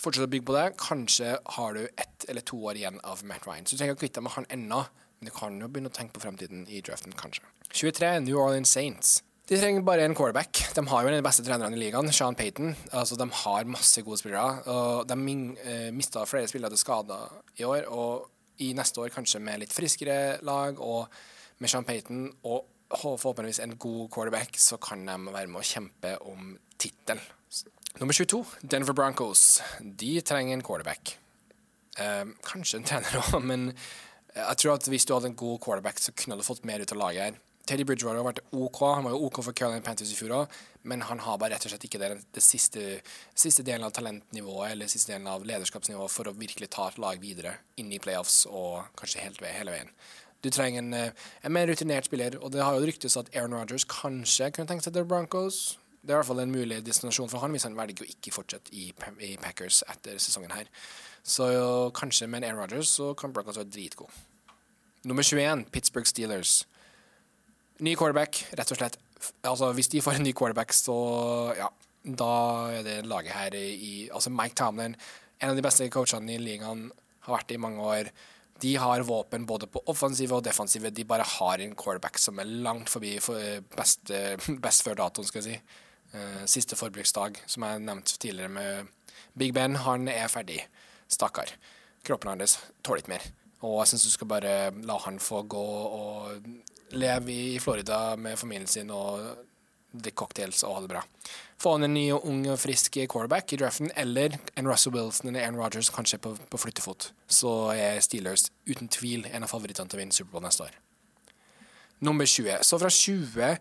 Fortsett 0.00 0.24
å 0.24 0.30
bygge 0.32 0.48
på 0.48 0.56
det. 0.56 0.66
Kanskje 0.80 1.34
har 1.56 1.76
du 1.76 1.82
ett 1.86 2.24
eller 2.28 2.44
to 2.48 2.58
år 2.70 2.78
igjen 2.80 3.00
av 3.04 3.24
Matt 3.28 3.46
Ryan. 3.46 3.66
Så 3.66 3.76
du 3.76 3.82
trenger 3.82 3.96
ikke 3.96 4.06
kvitte 4.06 4.20
deg 4.20 4.26
med 4.28 4.36
han 4.36 4.48
ennå, 4.56 4.84
men 5.20 5.28
du 5.28 5.34
kan 5.36 5.58
jo 5.60 5.68
begynne 5.68 5.92
å 5.92 5.94
tenke 5.94 6.16
på 6.16 6.24
fremtiden 6.24 6.64
i 6.70 6.80
draften, 6.84 7.14
kanskje. 7.18 7.44
23. 7.72 8.14
New 8.24 8.40
Orleans 8.40 8.72
Saints. 8.72 9.20
De 9.50 9.58
trenger 9.58 9.84
bare 9.84 10.04
en 10.06 10.14
quarterback. 10.16 10.60
De 10.72 10.84
har 10.86 11.02
jo 11.02 11.10
en 11.10 11.16
av 11.16 11.20
de 11.20 11.26
beste 11.26 11.44
trenerne 11.44 11.76
i 11.76 11.80
ligaen, 11.80 12.08
Sean 12.14 12.36
Payton. 12.38 12.76
Altså, 12.94 13.18
de 13.20 13.26
har 13.42 13.68
masse 13.68 14.00
gode 14.06 14.20
spillere. 14.20 14.62
Og 14.70 15.08
de 15.10 15.16
uh, 15.18 15.88
mista 15.92 16.22
flere 16.30 16.48
spillere 16.48 16.72
til 16.72 16.80
skader 16.80 17.34
i 17.60 17.66
år, 17.68 17.88
og 17.90 18.30
i 18.62 18.70
neste 18.78 19.02
år 19.02 19.12
kanskje 19.12 19.42
med 19.42 19.60
litt 19.60 19.74
friskere 19.74 20.38
lag 20.46 20.78
og 20.80 21.10
med 21.60 21.70
Sean 21.70 21.86
Payton 21.88 22.28
og 22.46 22.68
forhåpentligvis 22.92 23.62
en 23.64 23.76
god 23.80 24.08
quarterback, 24.12 24.58
så 24.60 24.78
kan 24.80 25.04
de 25.08 25.16
være 25.32 25.48
med 25.50 25.62
å 25.62 25.66
kjempe 25.66 26.16
om 26.28 26.54
tittel. 26.80 27.20
Nummer 28.00 28.12
22, 28.16 28.44
Denver 28.62 28.92
Broncos. 28.92 29.60
De 29.80 30.20
trenger 30.20 30.56
en 30.56 30.62
quarterback. 30.64 31.18
Eh, 32.00 32.24
kanskje 32.46 32.80
en 32.80 32.86
trener 32.88 33.18
òg, 33.20 33.38
men 33.50 33.72
jeg 34.32 34.60
tror 34.62 34.78
at 34.78 34.88
hvis 34.88 35.04
du 35.04 35.12
hadde 35.12 35.28
en 35.32 35.36
god 35.36 35.58
quarterback, 35.60 36.00
så 36.00 36.14
kunne 36.16 36.38
du 36.40 36.46
fått 36.46 36.64
mer 36.68 36.80
ut 36.80 36.94
av 36.94 37.02
laget 37.02 37.26
her. 37.26 37.40
Teddy 37.68 37.84
Bridgewater 37.86 38.18
har 38.18 38.26
vært 38.26 38.40
OK. 38.58 38.80
Han 38.96 39.04
var 39.06 39.12
jo 39.14 39.28
OK 39.28 39.38
for 39.44 39.54
Carolina 39.54 39.84
Panthers 39.84 40.10
i 40.10 40.16
fjor 40.18 40.32
òg, 40.40 40.56
men 40.88 41.04
han 41.06 41.20
har 41.22 41.36
bare 41.38 41.54
rett 41.54 41.68
og 41.68 41.74
slett 41.74 41.84
ikke 41.86 42.00
det, 42.02 42.08
det 42.34 42.42
siste, 42.42 42.96
siste, 43.38 43.62
delen 43.66 43.86
av 43.86 43.92
talentnivået 43.94 44.72
eller 44.72 44.90
siste 44.90 45.12
delen 45.12 45.28
av 45.30 45.44
lederskapsnivået 45.46 46.10
for 46.10 46.30
å 46.30 46.34
virkelig 46.34 46.72
ta 46.74 46.88
et 46.90 46.98
lag 47.02 47.22
videre 47.22 47.54
inn 47.78 47.92
i 47.94 48.00
playoffs 48.02 48.46
og 48.50 48.88
kanskje 48.98 49.28
helt 49.28 49.44
ved, 49.44 49.54
hele 49.60 49.76
veien. 49.76 49.94
Du 50.42 50.50
trenger 50.50 50.82
en, 50.82 50.94
eh, 50.94 51.12
en 51.44 51.54
mer 51.54 51.68
rutinert 51.70 52.08
spiller, 52.08 52.34
og 52.42 52.50
det 52.50 52.64
har 52.64 52.74
jo 52.74 52.88
ryktes 52.88 53.16
at 53.20 53.30
Aaron 53.36 53.54
Rodgers 53.54 53.86
kanskje 53.86 54.50
kunne 54.50 54.66
tenkt 54.66 54.88
seg 54.88 54.96
til 54.96 55.06
Broncos. 55.06 55.76
Det 56.02 56.10
er 56.10 56.16
i 56.16 56.18
hvert 56.18 56.26
fall 56.26 56.42
en 56.42 56.50
mulig 56.50 56.80
destinasjon 56.82 57.30
for 57.30 57.38
han 57.44 57.52
hvis 57.54 57.68
han 57.68 57.78
velger 57.78 58.02
å 58.02 58.10
ikke 58.10 58.34
fortsette 58.34 58.72
i, 58.74 58.88
i 59.22 59.36
Packers 59.38 59.84
etter 59.86 60.18
sesongen 60.18 60.50
her. 60.50 60.66
Så 61.22 61.46
jo, 61.54 61.66
kanskje 61.94 62.26
med 62.26 62.42
en 62.42 62.48
Aaron 62.48 62.64
Rodgers 62.64 62.90
så 62.96 63.12
kan 63.14 63.30
Broncos 63.34 63.60
være 63.60 63.70
dritgod. 63.70 64.10
Nummer 65.06 65.22
21, 65.22 65.68
Pittsburgh 65.70 66.06
Steelers. 66.10 66.64
Ny 67.82 67.94
quarterback, 67.98 68.42
rett 68.58 68.74
og 68.74 68.80
slett. 68.80 68.98
Altså, 69.46 69.70
hvis 69.78 69.90
de 69.92 70.02
får 70.02 70.18
en 70.18 70.26
ny 70.26 70.32
quarterback, 70.34 70.74
så 70.74 70.96
ja, 71.58 71.70
da 72.02 72.32
er 72.74 72.82
det 72.86 72.96
laget 73.06 73.34
her 73.36 73.54
i 73.54 74.08
Altså, 74.10 74.30
Mike 74.34 74.58
Tomlin, 74.58 74.98
en 75.38 75.50
av 75.50 75.58
de 75.58 75.62
beste 75.62 75.86
coachene 75.90 76.34
i 76.34 76.42
ligaen, 76.42 76.88
har 77.22 77.36
vært 77.36 77.50
det 77.50 77.58
i 77.58 77.62
mange 77.62 77.82
år. 77.82 78.10
De 78.62 78.74
har 78.78 79.06
våpen 79.06 79.46
både 79.46 79.66
på 79.70 79.82
offensive 79.90 80.34
og 80.34 80.44
defensive. 80.46 80.90
De 80.90 81.06
bare 81.06 81.26
har 81.38 81.62
en 81.62 81.74
quarterback 81.78 82.18
som 82.18 82.38
er 82.42 82.50
langt 82.66 82.90
forbi 82.90 83.16
for 83.22 83.38
eh, 83.38 83.62
best, 83.76 84.10
best 84.66 84.86
før 84.86 84.98
datoen, 85.04 85.30
skal 85.30 85.42
jeg 85.42 85.48
si. 85.50 85.82
Uh, 86.12 86.42
siste 86.44 86.76
forbruksdag, 86.76 87.38
som 87.48 87.64
jeg 87.64 87.84
nevnte 87.86 88.18
tidligere 88.20 88.52
med 88.52 88.90
Big 89.38 89.54
Ben, 89.56 89.78
han 89.80 90.08
er 90.12 90.28
ferdig. 90.28 90.60
Stakkar. 91.08 91.48
Kroppen 92.04 92.34
hans 92.34 92.58
tåler 92.84 93.00
ikke 93.00 93.14
mer. 93.14 93.24
Og 93.62 93.78
jeg 93.80 93.92
syns 93.92 94.04
du 94.08 94.12
skal 94.16 94.28
bare 94.28 94.52
la 94.84 94.98
han 95.04 95.20
få 95.22 95.44
gå 95.48 95.62
og 95.62 96.46
leve 96.92 97.32
i 97.32 97.58
Florida 97.62 98.16
med 98.16 98.36
familien 98.38 98.68
sin 98.68 98.90
og 98.92 99.22
drikke 99.92 100.16
cocktails 100.16 100.62
og 100.64 100.76
ha 100.76 100.84
det 100.84 100.90
bra. 100.92 101.02
Få 101.60 101.76
han 101.76 101.86
en 101.86 101.94
ny 101.94 102.06
og 102.14 102.24
ung 102.28 102.46
og 102.50 102.58
frisk 102.60 102.96
quarterback 103.12 103.52
i 103.52 103.58
draften, 103.60 103.92
eller 103.96 104.38
en 104.56 104.68
Russell 104.68 104.94
Wilson 104.96 105.30
eller 105.30 105.44
Aaron 105.44 105.60
Rodgers 105.60 105.92
kanskje 105.94 106.18
på, 106.18 106.34
på 106.50 106.60
flyttefot. 106.60 107.12
Så 107.28 107.52
er 107.76 108.00
Steelers 108.04 108.48
uten 108.66 108.88
tvil 108.88 109.28
en 109.30 109.44
av 109.44 109.52
favorittene 109.52 109.88
til 109.88 110.00
å 110.00 110.02
vinne 110.02 110.16
Superbowl 110.16 110.44
neste 110.46 110.66
år. 110.66 110.80
Nummer 112.02 112.26
20. 112.26 112.64
Så 112.66 112.80
fra 112.82 112.90
20 112.90 113.56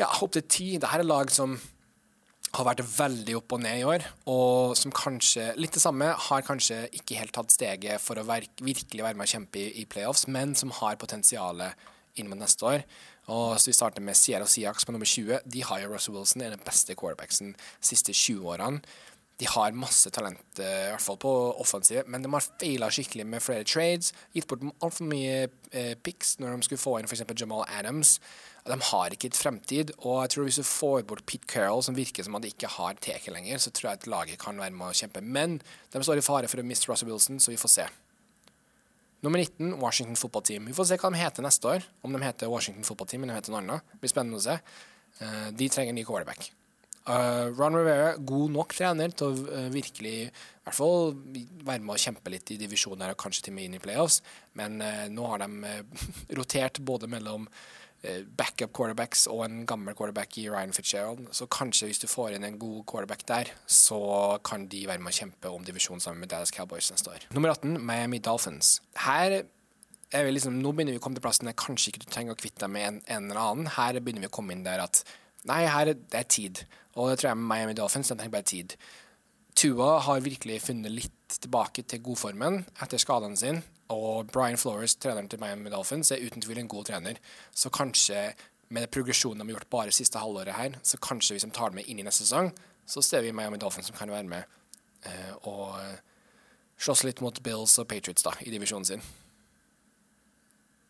ja, 0.00 0.10
opptil 0.20 0.44
ti. 0.44 0.68
10 0.74 0.82
Dette 0.82 1.00
er 1.00 1.06
lag 1.06 1.30
som 1.32 1.56
har 2.54 2.68
vært 2.68 2.84
veldig 2.86 3.34
opp 3.40 3.56
og 3.56 3.62
ned 3.64 3.80
i 3.80 3.86
år, 3.88 4.04
og 4.30 4.76
som 4.78 4.92
kanskje, 4.94 5.48
litt 5.58 5.74
det 5.74 5.82
samme, 5.82 6.12
har 6.28 6.44
kanskje 6.46 6.84
ikke 6.94 7.18
helt 7.18 7.34
tatt 7.34 7.50
steget 7.50 8.02
for 8.02 8.20
å 8.20 8.26
virkelig 8.26 9.02
være 9.02 9.18
med 9.18 9.26
og 9.26 9.32
kjempe 9.32 9.58
i, 9.58 9.72
i 9.82 9.88
playoffs, 9.90 10.28
men 10.30 10.54
som 10.58 10.70
har 10.78 11.00
potensialet 11.00 11.74
inn 12.20 12.30
mot 12.30 12.38
neste 12.38 12.68
år. 12.68 12.84
Og 13.32 13.56
så 13.58 13.70
Vi 13.70 13.74
starter 13.74 14.04
med 14.04 14.16
Sierra 14.16 14.46
Siax 14.46 14.84
på 14.84 14.92
nummer 14.92 15.08
20. 15.08 15.40
De 15.48 15.64
har 15.64 15.80
jo 15.80 15.90
Russell 15.90 16.14
Wilson, 16.14 16.42
er 16.42 16.54
den 16.54 16.64
beste 16.64 16.94
quarterbacksen 16.94 17.54
de 17.56 17.88
siste 17.88 18.12
20 18.12 18.44
årene. 18.54 18.82
De 19.40 19.48
har 19.50 19.74
masse 19.74 20.10
talent, 20.14 20.60
eh, 20.62 20.88
i 20.88 20.90
hvert 20.92 21.02
fall 21.02 21.18
på 21.18 21.30
offensiv, 21.58 22.04
men 22.06 22.22
de 22.22 22.30
har 22.30 22.44
feila 22.60 22.86
skikkelig 22.92 23.26
med 23.26 23.42
flere 23.42 23.66
trades. 23.66 24.12
Gitt 24.32 24.46
bort 24.46 24.62
altfor 24.78 25.08
mye 25.10 25.48
eh, 25.72 25.94
picks 25.98 26.36
når 26.38 26.54
de 26.54 26.68
skulle 26.68 26.82
få 26.82 26.98
inn 27.00 27.08
f.eks. 27.10 27.24
Jamal 27.34 27.66
Adams. 27.66 28.20
De 28.64 28.78
har 28.92 29.12
ikke 29.12 29.32
et 29.32 29.36
fremtid, 29.36 29.90
og 29.98 30.22
jeg 30.22 30.30
tror 30.32 30.46
hvis 30.46 30.60
du 30.62 30.64
får 30.64 31.02
bort 31.10 31.26
Pete 31.26 31.50
Carroll, 31.50 31.82
som 31.84 31.98
virker 31.98 32.24
som 32.24 32.38
at 32.38 32.46
de 32.46 32.54
ikke 32.54 32.70
har 32.78 32.94
teken 33.02 33.34
lenger, 33.36 33.58
så 33.58 33.74
tror 33.74 33.90
jeg 33.90 34.00
at 34.00 34.08
laget 34.08 34.40
kan 34.40 34.62
være 34.62 34.72
med 34.72 34.94
å 34.94 34.96
kjempe. 35.02 35.20
Men 35.20 35.58
de 35.92 36.06
står 36.06 36.22
i 36.22 36.24
fare 36.24 36.48
for 36.48 36.62
å 36.62 36.66
miste 36.66 36.88
Russell 36.88 37.10
Wilson, 37.10 37.42
så 37.42 37.52
vi 37.52 37.60
får 37.60 37.74
se. 37.74 37.90
Nummer 39.24 39.42
19, 39.42 39.80
Washington 39.80 40.16
Football 40.16 40.42
Team. 40.46 40.66
Vi 40.70 40.76
får 40.76 40.92
se 40.92 41.00
hva 41.00 41.10
de 41.10 41.20
heter 41.20 41.44
neste 41.44 41.68
år. 41.68 41.84
Om 42.04 42.14
de 42.14 42.22
heter 42.22 42.50
Washington 42.52 42.84
Football 42.84 43.08
Team 43.10 43.24
eller 43.24 43.34
de 43.34 43.42
heter 43.42 43.54
noe 43.54 43.62
annet. 43.62 43.94
Det 43.94 44.02
blir 44.02 44.12
spennende 44.12 44.40
å 44.40 44.44
se. 44.44 44.58
Uh, 45.20 45.48
de 45.56 45.68
trenger 45.72 45.94
en 45.94 45.98
ny 46.00 46.04
quarterback. 46.04 46.50
Uh, 47.04 47.52
Ron 47.52 47.76
Rivera, 47.76 48.14
god 48.16 48.52
nok 48.54 48.74
trener 48.76 49.12
til 49.12 49.28
å 49.28 49.44
uh, 49.44 49.68
virkelig 49.72 50.30
hvert 50.64 50.78
fall 50.78 51.10
være 51.66 51.82
med 51.84 51.92
å 51.92 52.00
kjempe 52.00 52.32
litt 52.32 52.54
i 52.54 52.58
divisjoner 52.60 53.12
og 53.12 53.18
kanskje 53.20 53.46
til 53.46 53.52
og 53.52 53.58
med 53.58 53.68
inn 53.68 53.76
i 53.76 53.82
playoffs. 53.84 54.22
Men 54.56 54.78
nå 55.12 55.26
har 55.28 55.42
de 55.42 55.74
rotert 56.38 56.80
både 56.80 57.10
mellom 57.12 57.44
backup 58.36 58.72
quarterbacks 58.76 59.26
og 59.32 59.42
en 59.46 59.62
gammel 59.68 59.96
quarterback 59.96 60.38
i 60.40 60.46
Ryan 60.48 60.72
Fitzgerald. 60.76 61.26
Så 61.36 61.44
kanskje 61.52 61.90
hvis 61.90 62.00
du 62.00 62.06
får 62.08 62.36
inn 62.36 62.46
en 62.48 62.56
god 62.60 62.82
quarterback 62.88 63.26
der, 63.28 63.52
så 63.68 64.00
kan 64.44 64.64
de 64.72 64.82
være 64.88 65.04
med 65.04 65.12
å 65.12 65.18
kjempe 65.18 65.52
om 65.52 65.64
divisjonen 65.64 66.04
sammen 66.04 66.24
med 66.24 66.32
Dallas 66.32 66.52
Cowboys 66.52 66.88
neste 66.92 67.12
år. 67.12 67.28
Nummer 67.36 67.52
18, 67.52 67.76
Miami 67.80 68.20
Dolphins. 68.24 68.78
Her 69.04 69.42
er 70.14 70.24
vi 70.26 70.34
liksom, 70.34 70.60
nå 70.62 70.72
begynner 70.72 70.94
vi 70.94 71.00
å 71.00 71.04
komme 71.04 71.18
til 71.18 71.24
plassen 71.24 71.48
der 71.48 71.56
kanskje 71.58 71.90
ikke 71.90 72.04
du 72.04 72.08
trenger 72.10 72.36
å 72.36 72.38
kvitte 72.38 72.64
deg 72.64 72.72
med 72.74 72.86
en, 72.88 73.00
en, 73.04 73.28
eller 73.30 73.40
annen. 73.42 73.70
Her 73.76 73.98
begynner 74.00 74.26
vi 74.26 74.30
å 74.30 74.34
komme 74.36 74.54
inn 74.54 74.64
der 74.66 74.82
at 74.84 75.02
nei, 75.48 75.64
her 75.70 75.92
er 75.92 75.98
det 75.98 76.26
tid. 76.32 76.64
Og 76.94 77.10
det 77.10 77.20
tror 77.20 77.32
jeg 77.32 77.40
med 77.40 77.50
Miami 77.50 77.76
Dolphins, 77.78 78.10
de 78.10 78.16
trenger 78.16 78.36
bare 78.36 78.48
tid. 78.48 78.76
Tua 79.54 79.98
har 80.02 80.24
virkelig 80.24 80.62
funnet 80.64 80.92
litt 80.92 81.38
tilbake 81.40 81.84
til 81.86 82.02
godformen 82.02 82.62
etter 82.82 83.00
skadene 83.02 83.38
sine. 83.38 83.62
Og 83.94 84.30
Brian 84.32 84.58
Flores, 84.58 84.96
treneren 84.96 85.28
til 85.30 85.42
Miami 85.42 85.70
Dolphins, 85.70 86.10
er 86.10 86.24
uten 86.24 86.42
tvil 86.42 86.62
en 86.62 86.70
god 86.70 86.88
trener. 86.88 87.20
Så 87.54 87.70
kanskje 87.70 88.32
med 88.74 88.90
progresjonen 88.90 89.42
de 89.42 89.50
har 89.50 89.58
gjort 89.58 89.70
bare 89.70 89.94
siste 89.94 90.18
halvåret 90.18 90.56
her, 90.56 90.78
så 90.82 90.98
kanskje 90.98 91.36
hvis 91.36 91.46
de 91.46 91.52
tar 91.54 91.70
det 91.70 91.78
med 91.78 91.90
inn 91.90 92.00
i 92.00 92.06
neste 92.06 92.24
sesong, 92.24 92.50
så 92.86 93.02
ser 93.04 93.22
vi 93.22 93.32
Miami 93.32 93.60
Dolphins 93.60 93.90
som 93.90 93.96
kan 93.96 94.10
være 94.10 94.28
med 94.28 94.42
eh, 95.06 95.34
og 95.48 95.76
slåss 96.80 97.04
litt 97.04 97.22
mot 97.24 97.38
Bills 97.44 97.76
og 97.78 97.88
Patriots 97.88 98.24
da, 98.26 98.34
i 98.40 98.50
divisjonen 98.52 98.88
sin. 98.88 99.04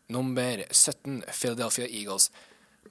Nummer 0.07 0.63
17, 0.71 1.23
Philadelphia 1.31 1.87
Eagles. 1.87 2.29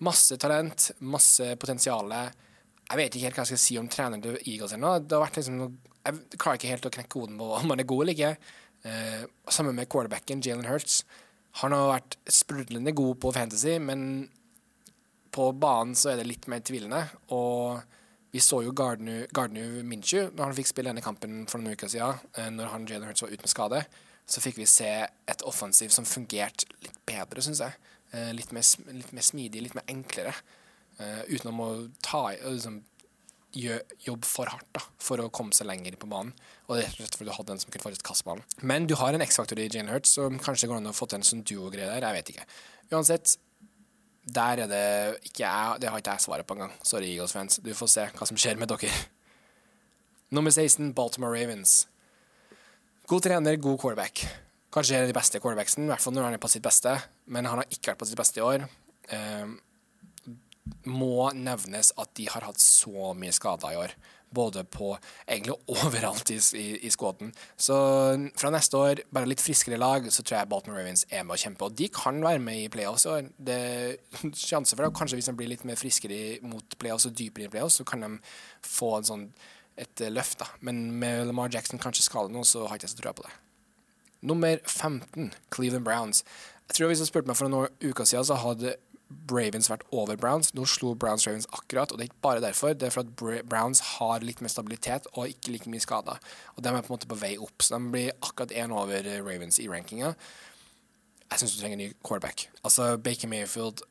Masse 0.02 0.38
talent, 0.40 0.90
masse 1.06 1.54
potensial. 1.60 2.10
Jeg 2.14 2.98
vet 2.98 3.14
ikke 3.14 3.28
helt 3.28 3.38
hva 3.38 3.44
jeg 3.44 3.54
skal 3.54 3.62
si 3.62 3.78
om 3.78 3.88
treneren 3.88 4.22
til 4.24 4.38
Eagles 4.42 4.74
ennå. 4.74 4.96
Liksom, 5.06 5.60
jeg 6.04 6.38
klarer 6.38 6.58
ikke 6.58 6.72
helt 6.72 6.88
å 6.88 6.94
knekke 6.96 7.12
koden 7.14 7.38
på 7.40 7.50
om 7.60 7.70
han 7.72 7.82
er 7.82 7.88
god 7.88 8.04
eller 8.04 8.16
ikke. 8.16 8.32
Eh, 8.84 9.22
sammen 9.48 9.76
med 9.78 9.88
quarterbacken 9.88 10.42
Jalen 10.44 10.68
Hurts. 10.68 11.04
Han 11.62 11.72
har 11.72 11.92
vært 11.92 12.16
sprudlende 12.28 12.92
god 12.96 13.20
på 13.22 13.32
fantasy, 13.32 13.78
men 13.78 14.26
på 15.34 15.50
banen 15.56 15.94
så 15.98 16.12
er 16.12 16.20
det 16.20 16.28
litt 16.28 16.48
mer 16.50 16.60
tvilende. 16.66 17.00
Og 17.32 17.80
vi 18.34 18.42
så 18.42 18.60
jo 18.66 18.74
Gardner, 18.74 19.82
Minshew 19.86 20.28
når 20.34 20.48
han 20.48 20.56
fikk 20.58 20.70
spille 20.72 20.90
denne 20.90 21.04
kampen 21.04 21.44
for 21.50 21.62
noen 21.62 21.78
uker 21.78 21.90
siden, 21.90 22.20
eh, 22.36 22.50
når 22.50 22.72
han 22.74 22.88
Jalen 22.90 23.08
Hurts 23.08 23.24
var 23.24 23.32
ute 23.32 23.46
med 23.46 23.54
skade. 23.54 23.84
Så 24.26 24.40
fikk 24.44 24.58
vi 24.60 24.68
se 24.68 24.90
et 25.04 25.44
offensiv 25.48 25.92
som 25.92 26.06
fungerte 26.08 26.68
litt 26.84 27.00
bedre, 27.06 27.44
syns 27.44 27.62
jeg. 27.64 27.76
Eh, 28.14 28.32
litt 28.36 28.52
mer, 28.54 28.64
litt 28.94 29.12
mer, 29.14 29.26
smidig, 29.26 29.62
litt 29.64 29.76
mer 29.76 29.86
enklere. 29.90 30.34
Uh, 30.94 31.24
uten 31.26 31.50
å 31.58 31.68
ta 32.06 32.28
liksom, 32.38 32.76
jobb 33.54 34.26
for 34.28 34.46
hardt 34.46 34.68
da, 34.76 34.82
for 35.02 35.18
å 35.18 35.30
komme 35.34 35.54
seg 35.56 35.66
lenger 35.66 35.96
på 35.98 36.06
banen. 36.10 36.30
Og 36.68 36.78
rett 36.78 36.92
og 36.92 37.00
slett 37.00 37.16
fordi 37.18 37.30
du 37.30 37.34
hadde 37.34 37.56
en 37.56 37.62
som 37.62 37.72
kunne 37.74 37.86
faktisk 37.86 38.06
kasteballen. 38.06 38.44
Men 38.62 38.86
du 38.90 38.94
har 39.00 39.14
en 39.14 39.24
X-faktor 39.24 39.58
i 39.58 39.66
Jane 39.66 39.90
Hurts 39.90 40.14
som 40.14 40.38
kanskje 40.42 40.70
går 40.70 40.78
an 40.78 40.92
å 40.92 40.94
få 40.94 41.08
til 41.10 41.18
en 41.18 41.26
sånn 41.26 41.42
duo-greie 41.46 41.90
der. 41.90 42.06
Jeg 42.06 42.18
vet 42.20 42.32
ikke. 42.34 42.46
Uansett, 42.94 43.34
der 44.24 44.62
er 44.64 44.70
det 44.70 44.84
ikke 45.26 45.42
jeg 45.42 45.82
Det 45.82 45.90
har 45.90 46.00
ikke 46.00 46.14
jeg 46.14 46.26
svaret 46.28 46.46
på 46.46 46.56
engang. 46.56 46.78
Sorry, 46.86 47.10
Eagles-fans. 47.10 47.58
Du 47.64 47.72
får 47.74 47.92
se 47.96 48.06
hva 48.14 48.30
som 48.30 48.38
skjer 48.38 48.60
med 48.60 48.70
dere. 48.70 48.94
Nummer 50.34 50.54
16, 50.54 50.94
Baltimore 50.94 51.34
Ravens. 51.34 51.84
God 53.10 53.26
trener, 53.26 53.58
god 53.60 53.82
quarterback. 53.82 54.24
Kanskje 54.74 54.96
er 54.96 55.04
det 55.04 55.12
de 55.12 55.18
beste 55.18 55.38
quarterbacksen, 55.38 55.84
i 55.86 55.92
hvert 55.92 56.02
fall 56.02 56.16
når 56.16 56.28
han 56.28 56.36
er 56.36 56.42
på 56.42 56.50
sitt 56.50 56.64
beste. 56.64 56.96
Men 57.30 57.46
han 57.46 57.60
har 57.62 57.70
ikke 57.70 57.92
vært 57.92 58.00
på 58.00 58.08
sitt 58.10 58.18
beste 58.18 58.40
i 58.40 58.44
år. 58.44 58.66
Eh, 59.14 59.54
må 60.88 61.28
nevnes 61.36 61.92
at 62.00 62.12
de 62.18 62.26
har 62.32 62.46
hatt 62.48 62.60
så 62.60 63.12
mye 63.14 63.34
skader 63.36 63.74
i 63.74 63.78
år. 63.84 63.94
Både 64.34 64.64
på 64.66 64.90
egentlig 65.28 65.54
overalt 65.76 66.32
i, 66.34 66.40
i, 66.58 66.66
i 66.88 66.90
skåten. 66.90 67.30
Så 67.54 67.76
fra 68.40 68.50
neste 68.50 68.80
år, 68.80 69.04
bare 69.14 69.30
litt 69.30 69.44
friskere 69.44 69.78
lag, 69.78 70.08
så 70.10 70.24
tror 70.24 70.40
jeg 70.40 70.50
Baltimore 70.50 70.82
Ravens 70.82 71.06
er 71.06 71.22
med 71.22 71.36
å 71.36 71.42
kjempe. 71.44 71.68
Og 71.68 71.78
de 71.78 71.88
kan 71.94 72.18
være 72.24 72.42
med 72.42 72.64
i 72.64 72.70
playoffs. 72.72 73.06
Og 73.06 73.30
det 73.38 73.60
er 73.60 73.96
sjanse 74.48 74.74
for 74.74 74.88
det. 74.88 74.94
Kanskje 74.98 75.20
hvis 75.20 75.30
de 75.30 75.36
blir 75.38 75.52
litt 75.54 75.66
mer 75.68 75.78
friskere 75.78 76.40
mot 76.42 76.78
playoffs 76.80 77.06
og 77.10 77.14
dypere 77.14 77.46
i 77.46 77.54
playoffs, 77.54 77.78
så 77.78 77.86
kan 77.86 78.02
de 78.02 78.10
få 78.66 78.96
en 78.98 79.10
sånn, 79.12 79.28
et 79.78 80.06
løft. 80.10 80.40
da. 80.42 80.50
Men 80.66 80.88
med 80.98 81.28
Lamar 81.30 81.54
Jackson 81.54 81.82
kanskje 81.82 82.08
skadet 82.08 82.34
nå, 82.34 82.42
så 82.42 82.66
har 82.66 82.74
jeg 82.74 82.88
ikke 82.88 82.96
så 82.96 83.02
trua 83.04 83.18
på 83.20 83.28
det. 83.28 83.38
Nummer 84.24 84.58
15, 84.64 85.32
Cleveland 85.54 85.84
Browns. 85.84 86.24
Jeg 86.68 86.78
tror 86.78 86.90
Hvis 86.90 87.02
du 87.02 87.08
spurte 87.10 87.28
meg 87.28 87.36
for 87.36 87.52
noen 87.52 87.68
uker 87.84 88.08
siden, 88.08 88.24
så 88.24 88.38
hadde 88.40 88.76
Ravens 89.30 89.68
vært 89.70 89.84
over 89.92 90.16
Browns. 90.16 90.54
Nå 90.56 90.64
slo 90.68 90.94
Browns 90.98 91.26
Ravens 91.28 91.48
akkurat, 91.52 91.92
og 91.92 91.98
det 91.98 92.06
er 92.06 92.10
ikke 92.10 92.24
bare 92.24 92.42
derfor. 92.42 92.72
Det 92.72 92.88
er 92.88 92.94
for 92.94 93.04
at 93.04 93.44
Browns 93.48 93.82
har 93.98 94.24
litt 94.24 94.40
mer 94.42 94.52
stabilitet 94.52 95.06
og 95.12 95.28
ikke 95.28 95.52
like 95.52 95.70
mye 95.70 95.84
skader. 95.84 96.20
Og 96.56 96.64
de 96.64 96.70
er 96.70 96.80
på 96.80 96.88
en 96.88 96.94
måte 96.96 97.10
på 97.10 97.20
vei 97.20 97.34
opp, 97.36 97.62
så 97.62 97.76
de 97.76 97.92
blir 97.92 98.14
akkurat 98.16 98.54
én 98.56 98.74
over 98.74 99.10
Ravens 99.26 99.60
i 99.60 99.68
rankinga. 99.70 100.14
Jeg 101.30 101.40
syns 101.40 101.54
du 101.54 101.60
trenger 101.60 101.78
en 101.78 101.84
ny 101.86 101.90
quarterback. 102.04 102.48
Altså 102.62 102.94
Baker 102.96 103.28
Mayfield, 103.28 103.84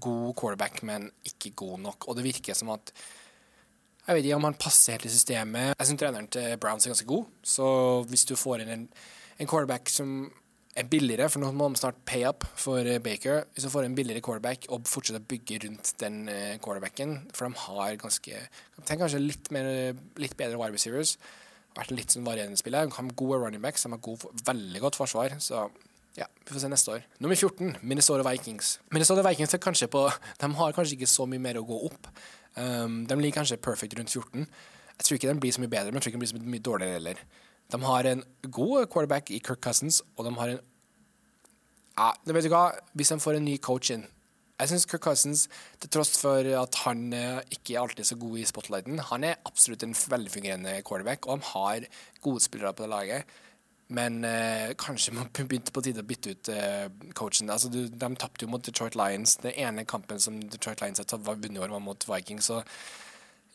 god 0.00 0.34
quarterback, 0.40 0.82
men 0.82 1.10
ikke 1.28 1.54
god 1.60 1.78
nok. 1.84 2.08
Og 2.08 2.16
det 2.16 2.26
virker 2.26 2.56
som 2.56 2.72
at 2.74 2.92
jeg 4.04 4.16
vet 4.16 4.26
ikke 4.26 4.36
om 4.36 4.44
han 4.44 4.56
passer 4.60 4.96
helt 4.96 5.06
i 5.08 5.12
systemet. 5.12 5.74
Jeg 5.78 5.88
syns 5.88 6.00
treneren 6.00 6.28
til 6.28 6.58
Browns 6.60 6.84
er 6.84 6.92
ganske 6.92 7.08
god, 7.08 7.28
så 7.42 7.66
hvis 8.08 8.26
du 8.28 8.34
får 8.36 8.64
inn 8.64 8.72
en, 8.74 8.88
en 9.38 9.50
quarterback 9.50 9.90
som 9.92 10.16
er 10.74 10.88
billigere, 10.90 11.28
for 11.30 11.42
nå 11.42 11.52
må 11.54 11.68
de 11.70 11.78
snart 11.78 12.00
pay 12.06 12.24
up 12.26 12.44
for 12.58 12.82
eh, 12.82 13.00
Baker. 13.02 13.44
Hvis 13.54 13.66
de 13.66 13.70
får 13.70 13.86
en 13.86 13.94
billigere 13.94 14.22
quarterback 14.24 14.66
og 14.74 14.88
fortsetter 14.90 15.22
å 15.22 15.28
bygge 15.30 15.60
rundt 15.64 15.92
den 16.02 16.24
eh, 16.30 16.56
quarterbacken, 16.62 17.16
for 17.34 17.46
de 17.46 17.64
har 17.66 17.96
ganske 18.00 18.42
Tenk 18.84 19.00
kanskje 19.04 19.22
litt, 19.22 19.50
mer, 19.54 19.94
litt 20.20 20.34
bedre 20.36 20.58
wide 20.58 20.74
receivers. 20.74 21.14
Vært 21.74 21.94
litt 21.94 22.14
sånn 22.14 22.26
varierende 22.26 22.58
spiller. 22.58 22.86
De 22.86 22.94
har 22.96 23.14
gode 23.18 23.40
running 23.42 23.62
backs, 23.62 23.86
de 23.86 23.94
har 23.94 24.02
god, 24.02 24.26
veldig 24.46 24.82
godt 24.84 24.98
forsvar. 24.98 25.38
Så 25.42 25.68
Ja, 26.14 26.28
vi 26.44 26.52
får 26.52 26.62
se 26.62 26.68
neste 26.70 26.92
år. 26.94 27.06
Nummer 27.18 27.34
14, 27.34 27.78
Minnesota 27.82 28.22
Vikings. 28.26 28.76
Minnesota 28.94 29.24
Vikings 29.26 29.54
er 29.56 29.62
kanskje 29.62 29.88
på 29.90 30.04
De 30.38 30.50
har 30.60 30.76
kanskje 30.76 30.94
ikke 30.94 31.10
så 31.10 31.26
mye 31.26 31.42
mer 31.42 31.58
å 31.58 31.64
gå 31.66 31.78
opp. 31.88 32.06
Um, 32.54 33.00
de 33.06 33.16
ligger 33.18 33.40
kanskje 33.40 33.58
perfect 33.58 33.96
rundt 33.98 34.12
14. 34.14 34.46
Jeg 34.94 35.06
tror 35.06 35.18
ikke 35.18 35.32
de 35.32 35.42
blir 35.42 35.54
så 35.56 35.62
mye 35.64 35.72
bedre, 35.72 35.90
men 35.90 35.98
jeg 35.98 36.04
tror 36.04 36.12
ikke 36.12 36.20
de 36.20 36.22
blir 36.22 36.30
så 36.30 36.52
mye 36.54 36.66
dårligere 36.68 36.98
heller. 37.00 37.24
De 37.72 37.80
har 37.82 38.08
en 38.10 38.24
god 38.42 38.88
quarterback 38.92 39.30
i 39.30 39.40
Kirk 39.40 39.62
Cousins, 39.64 40.02
og 40.16 40.28
de 40.28 40.34
har 40.38 40.54
en 40.54 40.62
Ja, 41.94 42.10
vet 42.26 42.44
du 42.44 42.50
hva, 42.50 42.72
hvis 42.98 43.12
de 43.14 43.20
får 43.22 43.38
en 43.38 43.46
ny 43.46 43.54
coach 43.62 43.92
inn 43.94 44.02
Jeg 44.58 44.70
syns 44.70 44.86
Kirk 44.90 45.02
Cousins, 45.06 45.46
til 45.82 45.90
tross 45.90 46.14
for 46.18 46.46
at 46.60 46.80
han 46.84 47.08
eh, 47.12 47.40
ikke 47.54 47.74
er 47.74 47.80
alltid 47.82 48.06
så 48.06 48.18
god 48.20 48.38
i 48.38 48.44
spotlighten, 48.46 49.00
han 49.10 49.24
er 49.24 49.40
absolutt 49.48 49.82
en 49.82 49.94
velfungerende 49.94 50.76
quarterback, 50.86 51.26
og 51.26 51.40
de 51.40 51.50
har 51.54 51.88
gode 52.22 52.44
spillere 52.44 52.74
på 52.74 52.84
det 52.84 52.92
laget. 52.92 53.34
Men 53.88 54.24
eh, 54.24 54.72
kanskje 54.78 55.12
man 55.14 55.28
begynte 55.34 55.72
på 55.74 55.82
tide 55.84 56.04
å 56.04 56.08
bytte 56.08 56.34
ut 56.34 56.50
eh, 56.54 56.86
coachen. 57.16 57.50
Altså, 57.52 57.68
du, 57.68 57.84
de 57.88 58.10
tapte 58.16 58.46
jo 58.46 58.50
mot 58.52 58.64
Detroit 58.64 58.96
Lions. 58.96 59.36
Den 59.42 59.56
ene 59.60 59.84
kampen 59.84 60.22
som 60.22 60.38
Detroit 60.40 60.80
Lions 60.80 61.02
har 61.02 61.24
vunnet 61.24 61.60
var 61.60 61.82
mot 61.82 62.08
Vikings. 62.08 62.48
Så 62.48 62.62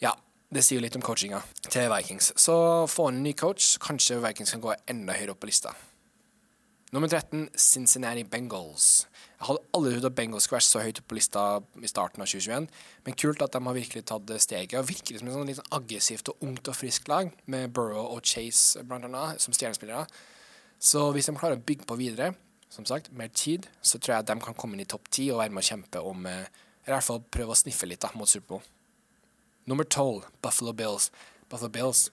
ja, 0.04 0.14
det 0.50 0.64
sier 0.66 0.82
litt 0.82 0.96
om 0.98 1.04
coachinga 1.06 1.44
til 1.70 1.92
Vikings. 1.92 2.32
Så 2.42 2.56
få 2.90 3.12
en 3.12 3.22
ny 3.22 3.36
coach. 3.38 3.76
Kanskje 3.84 4.18
Vikings 4.24 4.56
kan 4.56 4.64
gå 4.64 4.74
enda 4.90 5.14
høyere 5.14 5.36
opp 5.36 5.44
på 5.44 5.50
lista. 5.52 5.76
Nummer 6.90 7.06
13, 7.06 7.52
Cincinnati 7.54 8.24
Bengals. 8.26 9.06
Jeg 9.38 9.46
hadde 9.46 9.62
aldri 9.78 9.92
trodd 9.94 10.08
at 10.10 10.16
Bengals 10.18 10.48
skulle 10.48 10.58
være 10.58 10.66
så 10.66 10.82
høyt 10.82 11.02
oppe 11.04 11.12
på 11.12 11.18
lista 11.20 11.44
i 11.78 11.92
starten 11.92 12.24
av 12.26 12.32
2021, 12.32 12.66
men 13.06 13.18
kult 13.22 13.44
at 13.46 13.54
de 13.54 13.62
har 13.68 13.78
virkelig 13.78 14.04
tatt 14.10 14.34
steget. 14.42 14.74
og 14.80 14.90
Virker 14.90 15.20
som 15.20 15.30
et 15.30 15.36
sånn 15.38 15.52
litt 15.52 15.60
sånn 15.60 15.78
aggressivt 15.78 16.32
og 16.34 16.48
ungt 16.48 16.72
og 16.72 16.78
friskt 16.80 17.12
lag, 17.12 17.30
med 17.46 17.70
Burrow 17.78 18.10
og 18.16 18.26
Chase 18.26 18.82
blant 18.90 19.06
annet, 19.06 19.38
som 19.38 19.54
stjernespillere. 19.54 20.08
Så 20.82 21.06
hvis 21.14 21.30
de 21.30 21.38
klarer 21.38 21.62
å 21.62 21.66
bygge 21.70 21.86
på 21.86 22.00
videre, 22.02 22.34
som 22.74 22.90
sagt, 22.90 23.14
mer 23.14 23.30
tid, 23.30 23.70
så 23.86 24.02
tror 24.02 24.16
jeg 24.16 24.26
at 24.26 24.34
de 24.34 24.40
kan 24.42 24.58
komme 24.58 24.74
inn 24.74 24.82
i 24.82 24.90
topp 24.90 25.14
ti 25.14 25.30
og 25.30 25.44
være 25.44 25.54
med 25.54 25.62
å 25.62 25.70
kjempe 25.70 26.02
om 26.06 26.26
eh, 26.30 26.50
Eller 26.86 26.96
i 26.96 26.98
hvert 26.98 27.06
fall 27.06 27.22
prøve 27.22 27.54
å 27.54 27.58
sniffe 27.60 27.86
litt 27.86 28.02
da, 28.02 28.10
mot 28.18 28.30
Superbowl. 28.30 28.64
Nummer 29.70 29.86
tolv, 29.86 30.26
Buffalo 30.44 30.74
Bills. 30.74 31.10
Buffalo 31.50 31.72
Bills, 31.74 32.08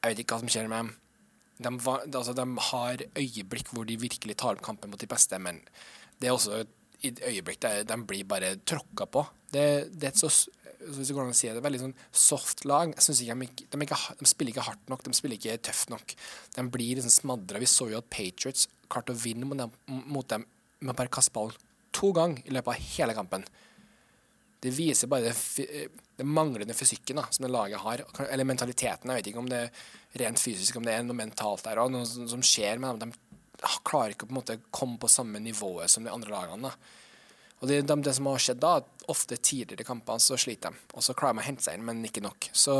jeg 0.00 0.12
vet 0.12 0.22
ikke 0.22 0.36
hva 0.36 0.44
som 0.44 0.52
skjer 0.52 0.70
med 0.70 0.90
dem. 0.90 0.92
De, 1.60 1.72
altså, 2.16 2.32
de 2.32 2.46
har 2.70 3.02
øyeblikk 3.18 3.74
hvor 3.74 3.88
de 3.88 3.98
virkelig 4.00 4.38
tar 4.40 4.56
opp 4.56 4.64
kampen 4.64 4.92
mot 4.92 5.00
de 5.00 5.10
beste, 5.10 5.36
men 5.42 5.60
det 6.20 6.30
er 6.30 6.36
også 6.36 6.62
et 7.04 7.20
øyeblikk 7.26 7.60
der 7.64 7.84
de 7.88 7.98
blir 8.06 8.28
bare 8.28 8.54
tråkka 8.68 9.06
på. 9.12 9.26
Det, 9.52 9.66
det, 9.92 10.08
er 10.08 10.14
et 10.14 10.20
så 10.20 10.30
hvis 10.80 11.10
det 11.10 11.16
går 11.16 11.26
an 11.26 11.34
å 11.34 11.36
si 11.36 11.48
det, 11.48 11.56
det 11.56 11.60
er 11.60 11.66
veldig 11.66 11.82
sånn 11.82 11.96
soft 12.16 12.64
lag. 12.68 12.92
Jeg 12.94 13.16
ikke 13.28 13.36
de, 13.36 13.84
ikke, 13.84 13.98
de, 14.20 14.28
spiller 14.28 14.54
ikke 14.54 14.66
hardt 14.68 14.92
nok, 14.92 15.02
de 15.04 15.16
spiller 15.16 15.36
ikke 15.36 15.58
tøft 15.68 15.92
nok. 15.92 16.14
De 16.56 16.64
blir 16.72 16.96
liksom 16.96 17.12
smadra. 17.12 17.60
Vi 17.60 17.68
så 17.68 17.90
jo 17.90 18.00
at 18.00 18.08
Patriots 18.12 18.68
klarte 18.90 19.12
å 19.12 19.20
vinne 19.20 19.48
mot 19.48 20.30
dem 20.30 20.46
med 20.80 20.94
å 20.94 20.96
bare 20.96 21.12
kaste 21.12 21.34
ballen 21.34 21.56
to 21.96 22.12
ganger 22.16 22.46
i 22.46 22.54
løpet 22.54 22.72
av 22.72 22.88
hele 22.94 23.16
kampen. 23.18 23.44
Det 24.60 24.72
viser 24.76 25.08
bare 25.08 25.30
det, 25.30 25.88
det 26.16 26.26
manglende 26.28 26.76
fysikken 26.76 27.16
da, 27.16 27.24
som 27.32 27.46
det 27.46 27.52
laget 27.52 27.80
har, 27.80 28.02
eller 28.26 28.48
mentaliteten. 28.48 29.08
Jeg 29.08 29.22
vet 29.22 29.30
ikke 29.30 29.42
om 29.42 29.48
det 29.48 29.60
er 29.64 29.84
rent 30.20 30.42
fysisk, 30.42 30.76
om 30.76 30.84
det 30.84 30.94
er 30.94 31.06
noe 31.06 31.16
mentalt 31.16 31.64
der 31.64 31.80
òg, 31.80 31.92
noe 31.94 32.04
som 32.04 32.44
skjer 32.44 32.80
dem. 32.80 33.00
De 33.00 33.70
klarer 33.88 34.14
ikke 34.14 34.26
å 34.26 34.30
på 34.30 34.34
en 34.34 34.40
måte 34.40 34.58
komme 34.74 35.00
på 35.00 35.08
samme 35.08 35.40
nivået 35.40 35.92
som 35.92 36.04
de 36.04 36.12
andre 36.12 36.34
lagene. 36.34 36.68
da. 36.68 36.98
Og 37.60 37.68
det, 37.68 37.82
de, 37.88 37.96
det 38.04 38.14
som 38.16 38.28
har 38.30 38.40
skjedd 38.40 38.60
da, 38.62 38.74
ofte 39.12 39.36
tidligere 39.36 39.84
i 39.84 39.88
kampene 39.88 40.22
så 40.22 40.38
sliter 40.40 40.72
de, 40.72 40.84
og 40.96 41.04
så 41.04 41.16
klarer 41.16 41.36
de 41.36 41.44
å 41.44 41.48
hente 41.48 41.64
seg 41.66 41.76
inn, 41.76 41.84
men 41.88 42.04
ikke 42.08 42.24
nok. 42.24 42.50
Så 42.52 42.74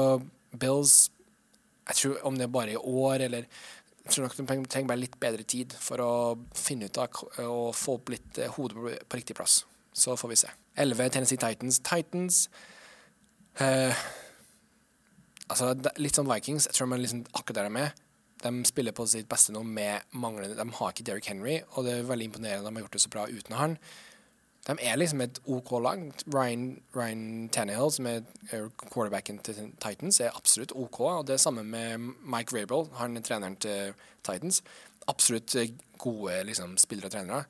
Bills 0.51 1.11
Jeg 1.91 1.97
tror 1.97 2.27
om 2.29 2.37
det 2.39 2.45
er 2.47 2.53
bare 2.55 2.75
i 2.77 2.79
år, 2.79 3.25
eller 3.27 3.47
jeg 4.05 4.13
tror 4.15 4.27
nok 4.27 4.37
de 4.37 4.45
trenger 4.71 4.89
bare 4.89 5.01
litt 5.01 5.17
bedre 5.21 5.45
tid 5.45 5.75
for 5.81 6.03
å 6.03 6.13
finne 6.57 6.87
ut 6.87 6.99
av 7.03 7.19
og 7.45 7.75
få 7.77 7.97
opp 7.99 8.13
litt 8.15 8.39
eh, 8.39 8.53
hodet 8.57 9.01
på 9.09 9.19
riktig 9.19 9.37
plass. 9.37 9.65
Så 9.93 10.15
får 10.17 10.31
vi 10.31 10.39
se. 10.39 10.53
11 10.81 11.15
Tennessee 11.17 11.41
Titans. 11.41 11.79
Titans 11.85 12.49
Uh, 13.61 13.93
Altså, 15.51 15.73
litt 15.99 16.15
sånn 16.15 16.31
Vikings. 16.31 16.69
Jeg 16.69 16.77
tror 16.77 16.93
er 16.95 17.03
liksom 17.03 17.25
akkurat 17.35 17.59
der 17.59 17.71
de 17.71 17.83
er. 17.83 17.97
De 18.41 18.53
spiller 18.69 18.95
på 18.97 19.05
sitt 19.11 19.29
beste 19.29 19.53
nå 19.53 19.65
med 19.67 20.07
manglende 20.17 20.57
De 20.57 20.77
har 20.79 20.93
ikke 20.93 21.05
Derrick 21.05 21.27
Henry, 21.29 21.59
og 21.75 21.85
det 21.85 21.97
er 21.97 22.07
veldig 22.09 22.31
imponerende 22.31 22.63
at 22.63 22.71
de 22.71 22.79
har 22.79 22.87
gjort 22.87 22.97
det 22.97 23.03
så 23.03 23.11
bra 23.13 23.27
uten 23.29 23.57
han. 23.59 23.75
De 24.69 24.77
er 24.85 24.97
liksom 25.01 25.25
et 25.25 25.41
OK 25.51 25.73
lag. 25.83 26.05
Ryan, 26.33 26.65
Ryan 26.95 27.49
Tannehill, 27.53 27.91
som 27.93 28.07
er 28.07 28.23
quarterbacken 28.93 29.41
til 29.45 29.73
Titans, 29.83 30.21
er 30.21 30.37
absolutt 30.37 30.73
OK. 30.77 31.01
Og 31.01 31.27
det 31.27 31.35
er 31.35 31.43
samme 31.43 31.65
med 31.67 32.13
Mike 32.23 32.55
Rabel, 32.57 32.87
han 33.01 33.17
er 33.17 33.27
treneren 33.27 33.59
til 33.61 33.95
Titans. 34.23 34.63
Absolutt 35.09 35.57
gode 35.99 36.45
liksom, 36.47 36.77
spillere 36.79 37.11
og 37.11 37.17
trenere. 37.17 37.45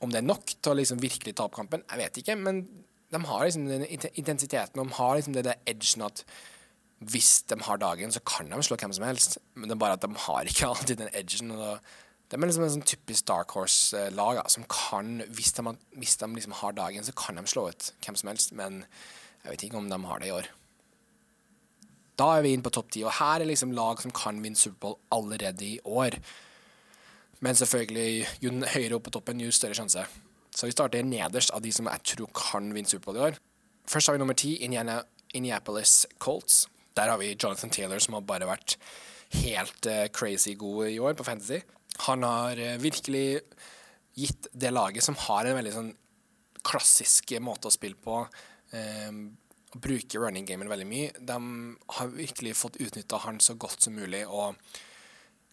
Om 0.00 0.12
det 0.12 0.20
er 0.20 0.28
nok 0.28 0.54
til 0.56 0.72
å 0.72 0.78
liksom 0.78 1.02
virkelig 1.02 1.34
ta 1.36 1.46
opp 1.46 1.58
kampen, 1.58 1.84
jeg 1.90 2.00
vet 2.00 2.22
ikke. 2.22 2.38
Men 2.40 2.62
de 3.10 3.20
har 3.26 3.44
liksom 3.44 3.66
den 3.68 3.86
intensiteten, 3.90 4.80
de 4.80 4.98
har 5.00 5.16
liksom 5.18 5.36
det 5.36 5.46
der 5.48 5.60
edgen 5.68 6.06
at 6.06 6.24
hvis 7.10 7.42
de 7.48 7.56
har 7.64 7.80
dagen, 7.80 8.12
så 8.12 8.20
kan 8.28 8.50
de 8.50 8.60
slå 8.62 8.76
hvem 8.76 8.92
som 8.92 9.06
helst. 9.08 9.38
Men 9.54 9.68
det 9.70 9.76
er 9.76 9.82
bare 9.82 9.96
at 9.96 10.04
de 10.04 10.24
har 10.26 10.48
ikke 10.48 10.68
alltid 10.68 11.00
den 11.00 11.12
edgen. 11.16 11.50
og 11.56 11.80
det 12.30 12.38
er 12.38 12.46
liksom 12.46 12.62
en 12.66 12.74
sånn 12.76 12.86
typisk 12.86 13.26
Dark 13.26 13.50
Horse-lag 13.56 14.38
som 14.52 14.66
kan, 14.70 15.24
hvis 15.34 15.50
de, 15.56 15.64
hvis 15.98 16.18
de 16.20 16.28
liksom 16.36 16.54
har 16.60 16.76
dagen, 16.76 17.02
så 17.02 17.14
kan 17.16 17.40
de 17.40 17.42
slå 17.50 17.66
ut 17.72 17.88
hvem 18.04 18.18
som 18.20 18.30
helst. 18.30 18.52
Men 18.54 18.84
jeg 19.42 19.54
vet 19.54 19.64
ikke 19.66 19.80
om 19.80 19.88
de 19.90 19.98
har 20.04 20.22
det 20.22 20.28
i 20.28 20.36
år. 20.36 20.50
Da 22.20 22.28
er 22.36 22.44
vi 22.44 22.52
inne 22.52 22.62
på 22.62 22.72
topp 22.76 22.92
ti, 22.92 23.02
og 23.02 23.16
her 23.16 23.40
er 23.40 23.48
liksom 23.48 23.72
lag 23.74 23.98
som 24.02 24.12
kan 24.14 24.38
vinne 24.44 24.60
Superbowl 24.60 24.98
allerede 25.16 25.64
i 25.64 25.80
år. 25.88 26.20
Men 27.40 27.56
selvfølgelig, 27.56 28.26
jo 28.44 28.52
høyere 28.74 28.98
opp 28.98 29.06
på 29.08 29.14
toppen, 29.14 29.40
jo 29.40 29.52
større 29.54 29.76
sjanse. 29.78 30.04
Så 30.52 30.68
vi 30.68 30.74
starter 30.74 31.06
nederst 31.06 31.54
av 31.56 31.62
de 31.64 31.72
som 31.72 31.88
jeg 31.88 32.04
tror 32.12 32.32
kan 32.36 32.68
vinne 32.74 32.90
Superbowl 32.90 33.18
i 33.18 33.24
år. 33.30 33.38
Først 33.88 34.10
har 34.10 34.16
vi 34.16 34.22
nummer 34.22 34.36
ti, 34.36 34.56
Indianapolis 34.60 36.04
Colts. 36.20 36.66
Der 36.98 37.08
har 37.08 37.20
vi 37.20 37.32
Jonathan 37.32 37.72
Taylor, 37.72 38.02
som 38.02 38.18
har 38.18 38.26
bare 38.28 38.48
vært 38.50 38.76
helt 39.40 39.86
uh, 39.86 40.08
crazy 40.12 40.56
god 40.58 40.90
i 40.90 40.98
år 40.98 41.16
på 41.16 41.24
Fantasy. 41.24 41.62
Han 42.06 42.26
har 42.26 42.60
uh, 42.60 42.76
virkelig 42.82 43.40
gitt 44.18 44.50
det 44.52 44.74
laget, 44.74 45.06
som 45.06 45.16
har 45.28 45.46
en 45.46 45.56
veldig 45.56 45.74
sånn 45.74 45.92
klassisk 46.66 47.32
måte 47.40 47.70
å 47.70 47.72
spille 47.72 47.96
på, 47.96 48.20
um, 48.74 49.22
bruke 49.80 50.18
running 50.18 50.44
gamen 50.44 50.68
veldig 50.68 50.88
mye, 50.90 51.10
de 51.14 51.38
har 51.96 52.10
virkelig 52.12 52.56
fått 52.58 52.80
utnytta 52.82 53.22
han 53.22 53.38
så 53.40 53.54
godt 53.54 53.86
som 53.86 53.94
mulig. 53.96 54.26
og 54.26 54.58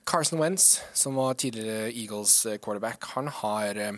Carson 0.08 0.40
Wentz, 0.40 0.82
som 0.94 1.16
var 1.16 1.34
tidligere 1.34 1.92
Eagles 1.92 2.46
eh, 2.46 2.58
quarterback, 2.64 3.04
han 3.04 3.28
har 3.28 3.76
eh, 3.76 3.98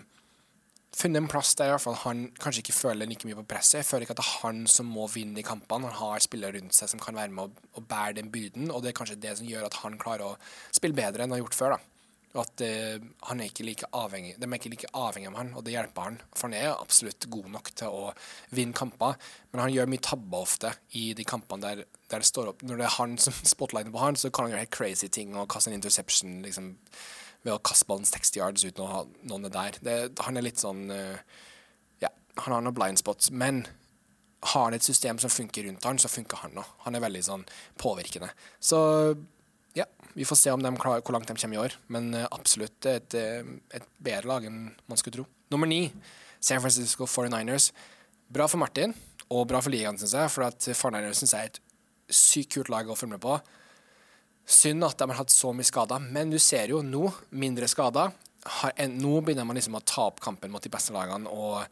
funnet 0.98 1.22
en 1.22 1.28
plass 1.30 1.54
der 1.56 1.70
i 1.70 1.74
hvert 1.76 1.84
fall 1.84 2.00
han 2.02 2.24
kanskje 2.42 2.64
ikke 2.64 2.74
føler 2.74 3.10
like 3.10 3.30
mye 3.30 3.38
på 3.38 3.46
presset. 3.52 3.84
Jeg 3.84 3.86
føler 3.86 4.08
ikke 4.08 4.16
at 4.18 4.22
det 4.24 4.26
er 4.26 4.40
han 4.48 4.64
som 4.74 4.90
må 4.90 5.06
vinne 5.14 5.38
i 5.38 5.46
kampene. 5.46 5.92
Han 5.92 6.02
har 6.02 6.26
spillere 6.26 6.58
rundt 6.58 6.74
seg 6.74 6.90
som 6.90 7.04
kan 7.04 7.20
være 7.20 7.36
med 7.36 7.62
å 7.78 7.86
bære 7.86 8.18
den 8.18 8.34
byrden, 8.34 8.72
og 8.74 8.82
det 8.82 8.90
er 8.92 8.98
kanskje 8.98 9.20
det 9.22 9.36
som 9.38 9.52
gjør 9.52 9.70
at 9.70 9.78
han 9.84 10.02
klarer 10.02 10.32
å 10.32 10.36
spille 10.74 10.98
bedre 10.98 11.22
enn 11.22 11.30
han 11.30 11.38
har 11.38 11.46
gjort 11.46 11.60
før. 11.60 11.78
da. 11.78 11.89
Og 12.36 12.44
at 12.44 12.62
uh, 12.62 13.06
han 13.26 13.40
er 13.42 13.50
ikke 13.50 13.66
like 13.66 13.88
avhengig, 13.98 14.36
De 14.38 14.46
er 14.46 14.60
ikke 14.60 14.70
like 14.70 14.90
avhengig 14.94 15.32
av 15.32 15.38
han, 15.40 15.54
og 15.58 15.64
det 15.66 15.74
hjelper 15.74 16.06
han. 16.06 16.20
For 16.36 16.46
han 16.46 16.58
er 16.60 16.76
absolutt 16.76 17.26
god 17.34 17.48
nok 17.56 17.72
til 17.80 17.96
å 17.96 18.12
vinne 18.54 18.78
kamper, 18.78 19.18
men 19.50 19.64
han 19.64 19.74
gjør 19.74 19.90
mye 19.90 20.04
tabber 20.06 20.46
ofte 20.46 20.74
i 21.00 21.08
de 21.18 21.26
kampene 21.26 21.66
der, 21.66 21.82
der, 22.06 22.22
det 22.22 22.30
står 22.30 22.52
opp. 22.52 22.62
Når 22.62 22.82
det 22.82 22.86
er 22.86 22.98
han 23.00 23.18
som 23.22 23.40
spotlighter 23.56 23.96
på 23.96 24.04
han, 24.04 24.20
så 24.20 24.30
kan 24.30 24.46
han 24.46 24.54
gjøre 24.54 24.66
helt 24.68 24.78
crazy 24.78 25.10
ting 25.10 25.34
og 25.34 25.50
kaste 25.50 25.74
en 25.74 25.80
interception 25.80 26.44
liksom, 26.46 26.76
ved 27.48 27.56
å 27.56 27.64
kaste 27.66 27.90
ballen 27.90 28.06
60 28.06 28.42
yards 28.42 28.68
uten 28.68 28.86
å 28.86 28.92
ha 28.94 29.04
noen 29.32 29.50
der. 29.50 29.82
Det, 29.82 29.98
han 30.22 30.38
er 30.38 30.46
litt 30.46 30.62
sånn 30.62 30.86
uh, 30.94 31.18
Ja, 32.04 32.14
han 32.44 32.54
har 32.54 32.62
noen 32.62 32.78
blind 32.78 33.02
spots, 33.02 33.34
men 33.34 33.66
har 34.54 34.70
han 34.70 34.78
et 34.78 34.86
system 34.86 35.18
som 35.20 35.34
funker 35.34 35.66
rundt 35.66 35.84
han, 35.84 35.98
så 36.00 36.12
funker 36.12 36.46
han 36.46 36.62
òg. 36.62 36.68
Han 36.86 36.96
er 36.96 37.04
veldig 37.04 37.26
sånn 37.26 37.50
påvirkende. 37.82 38.30
Så 38.64 38.80
vi 40.14 40.26
får 40.26 40.40
se 40.40 40.52
om 40.52 40.64
de 40.64 40.72
klarer, 40.80 41.04
hvor 41.06 41.16
langt 41.16 41.30
de 41.30 41.36
kommer 41.38 41.58
i 41.58 41.62
år. 41.62 41.76
Men 41.94 42.12
uh, 42.16 42.26
absolutt 42.32 42.88
et, 42.90 43.16
eh, 43.18 43.46
et, 43.76 43.86
bedre 43.98 44.30
lag 44.32 44.48
enn 44.50 44.70
man 44.90 45.00
skulle 45.00 45.20
tro. 45.20 45.26
Nummer 45.54 45.70
ni, 45.70 45.88
San 46.40 46.62
Francisco 46.64 47.08
49ers. 47.10 47.72
Bra 48.30 48.48
for 48.50 48.62
Martin, 48.62 48.94
og 49.30 49.48
bra 49.50 49.62
for 49.62 49.74
ligaen, 49.74 49.98
syns 50.02 50.16
jeg. 50.18 50.34
For 50.34 50.48
at 50.48 50.70
49ers 50.70 51.24
syns 51.24 51.36
jeg 51.36 51.50
er 51.50 51.54
et 51.54 51.62
sykt 52.10 52.56
kult 52.56 52.72
lag 52.74 52.90
å 52.90 52.98
følge 52.98 53.18
med 53.18 53.24
på. 53.26 53.38
Synd 54.50 54.86
at 54.86 54.98
de 54.98 55.10
har 55.12 55.22
hatt 55.22 55.34
så 55.34 55.54
mye 55.54 55.68
skader, 55.68 56.02
men 56.02 56.34
du 56.34 56.40
ser 56.42 56.74
jo 56.74 56.82
nå 56.86 57.06
mindre 57.38 57.70
skader. 57.70 58.16
Nå 58.96 59.20
begynner 59.22 59.46
man 59.46 59.60
liksom 59.60 59.78
å 59.78 59.86
ta 59.86 60.08
opp 60.10 60.24
kampen 60.24 60.52
mot 60.54 60.64
de 60.64 60.72
beste 60.74 60.96
lagene. 60.96 61.30
og 61.30 61.66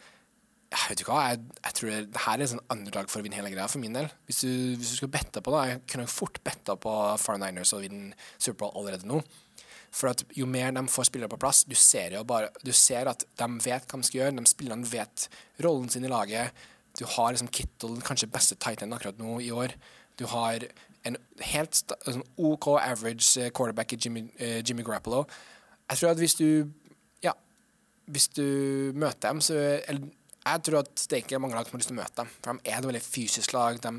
jeg 0.68 0.92
vet 0.92 1.02
ikke 1.02 1.14
hva, 1.16 1.26
jeg, 1.32 1.44
jeg 1.64 1.76
tror 1.78 1.90
det, 1.94 2.00
det 2.12 2.22
her 2.26 2.42
er 2.44 2.50
sånn 2.52 2.64
underlag 2.74 3.12
for 3.12 3.22
å 3.22 3.26
vinne 3.26 3.38
hele 3.40 3.52
greia 3.54 3.70
for 3.72 3.80
min 3.80 3.96
del. 3.96 4.10
Hvis 4.28 4.42
du, 4.44 4.50
hvis 4.76 4.94
du 4.94 4.98
skal 5.00 5.12
bette 5.14 5.44
på 5.44 5.54
det, 5.54 5.62
jeg 5.70 5.84
kunne 5.94 6.08
fort 6.12 6.40
betta 6.44 6.76
på 6.84 6.94
49ers 7.24 7.72
og 7.78 7.86
vinne 7.86 8.18
Superbowl 8.36 8.74
allerede 8.82 9.08
nå. 9.08 9.22
For 9.96 10.12
at 10.12 10.26
jo 10.36 10.46
mer 10.50 10.74
de 10.76 10.84
får 10.92 11.08
spillere 11.08 11.32
på 11.32 11.40
plass, 11.40 11.64
du 11.64 11.76
ser 11.80 12.18
jo 12.18 12.26
bare 12.28 12.52
Du 12.60 12.74
ser 12.76 13.08
at 13.08 13.24
de 13.40 13.48
vet 13.64 13.88
hva 13.88 14.02
de 14.02 14.10
skal 14.10 14.20
gjøre, 14.20 14.36
de 14.36 14.52
spillerne 14.52 14.92
vet 14.92 15.30
rollen 15.64 15.88
sin 15.90 16.06
i 16.06 16.12
laget. 16.12 16.52
Du 17.00 17.06
har 17.08 17.32
liksom 17.32 17.52
Kittle, 17.54 18.02
kanskje 18.04 18.30
beste 18.34 18.60
tight 18.60 18.84
end 18.84 18.96
akkurat 18.98 19.20
nå 19.22 19.40
i 19.46 19.52
år. 19.54 19.74
Du 20.20 20.26
har 20.34 20.66
en 21.08 21.18
helt 21.54 21.78
sånn 21.78 22.26
OK 22.36 22.74
average 22.82 23.48
quarterback 23.56 23.96
i 23.96 24.02
Jimmy, 24.02 24.26
uh, 24.42 24.60
Jimmy 24.60 24.84
Grappolo. 24.84 25.24
Jeg 25.88 26.02
tror 26.02 26.12
at 26.12 26.22
hvis 26.22 26.36
du 26.36 26.50
Ja, 27.24 27.32
hvis 28.12 28.28
du 28.36 28.92
møter 28.94 29.30
dem, 29.30 29.42
så 29.42 29.56
Eller 29.88 30.10
jeg 30.56 30.64
tror 30.68 30.80
at 30.84 30.94
det 30.96 31.18
er 31.18 31.24
ikke 31.26 31.42
mange 31.42 31.58
lag 31.58 31.68
som 31.68 31.76
har 31.76 31.82
lyst 31.82 31.92
til 31.92 31.98
å 31.98 32.02
møte 32.02 32.22
dem. 32.22 32.32
For 32.38 32.54
de 32.58 32.72
er 32.72 32.80
et 32.80 32.88
veldig 32.88 33.04
fysisk 33.04 33.54
lag. 33.56 33.80
De, 33.84 33.92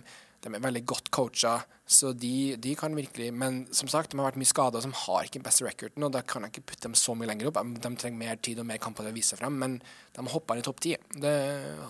de 0.45 0.53
er 0.53 0.65
veldig 0.65 0.85
godt 0.89 1.11
coacha. 1.15 1.55
Så 1.89 2.13
de, 2.13 2.57
de, 2.61 2.75
kan 2.77 2.97
virkelig 2.97 3.31
Men 3.33 3.63
som 3.73 3.89
sagt, 3.89 4.13
de 4.13 4.21
har 4.21 4.29
vært 4.29 4.41
mye 4.41 4.51
skada, 4.51 4.83
de 4.85 4.93
har 5.05 5.25
ikke 5.25 5.41
den 5.41 5.47
beste 5.49 5.67
recorden. 5.67 6.07
Og 6.07 6.15
da 6.15 6.23
kan 6.23 6.45
jeg 6.47 6.55
ikke 6.55 6.73
putte 6.73 6.89
dem 6.89 6.97
så 6.99 7.17
mye 7.19 7.31
lenger 7.31 7.51
opp. 7.51 7.61
De 7.65 7.93
trenger 7.95 8.21
mer 8.21 8.41
tid 8.43 8.61
og 8.63 8.69
mer 8.69 8.81
kamper 8.83 9.07
til 9.07 9.15
å 9.15 9.19
vise 9.19 9.35
seg 9.35 9.43
frem. 9.43 9.59
Men 9.61 9.79
de 9.81 10.23
har 10.23 10.35
hoppa 10.35 10.57
inn 10.57 10.65
i 10.65 10.69
topp 10.69 10.85
ti. 10.85 10.97
Det 11.15 11.37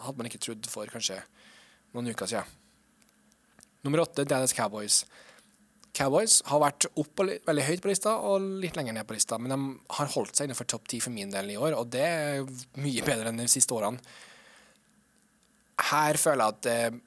hadde 0.05 0.17
man 0.21 0.31
ikke 0.31 0.43
trodd 0.49 0.71
for 0.71 0.91
kanskje 0.93 1.21
noen 1.95 2.13
uker 2.13 2.31
siden. 2.31 2.55
Nummer 3.87 4.03
åtte, 4.05 4.27
Dallas 4.29 4.55
Cowboys. 4.57 5.03
Cowboys 5.99 6.39
har 6.47 6.61
vært 6.63 6.87
opp 7.01 7.23
og 7.23 7.31
veldig 7.47 7.67
høyt 7.67 7.83
på 7.83 7.91
lista 7.91 8.15
og 8.23 8.45
litt 8.63 8.77
lenger 8.79 8.95
ned 8.95 9.07
på 9.09 9.17
lista, 9.17 9.39
men 9.41 9.53
de 9.55 9.59
har 9.97 10.11
holdt 10.15 10.37
seg 10.37 10.47
innenfor 10.47 10.69
topp 10.71 10.89
ti 10.91 11.01
for 11.03 11.15
min 11.15 11.33
del 11.33 11.51
i 11.55 11.59
år, 11.59 11.75
og 11.79 11.89
det 11.91 12.05
er 12.05 12.43
mye 12.79 13.07
bedre 13.07 13.33
enn 13.33 13.41
de 13.41 13.49
siste 13.51 13.75
årene. 13.75 14.03
Her 15.79 16.19
føler 16.19 16.45
jeg 16.45 16.57
at 16.57 16.71
eh, 16.73 16.99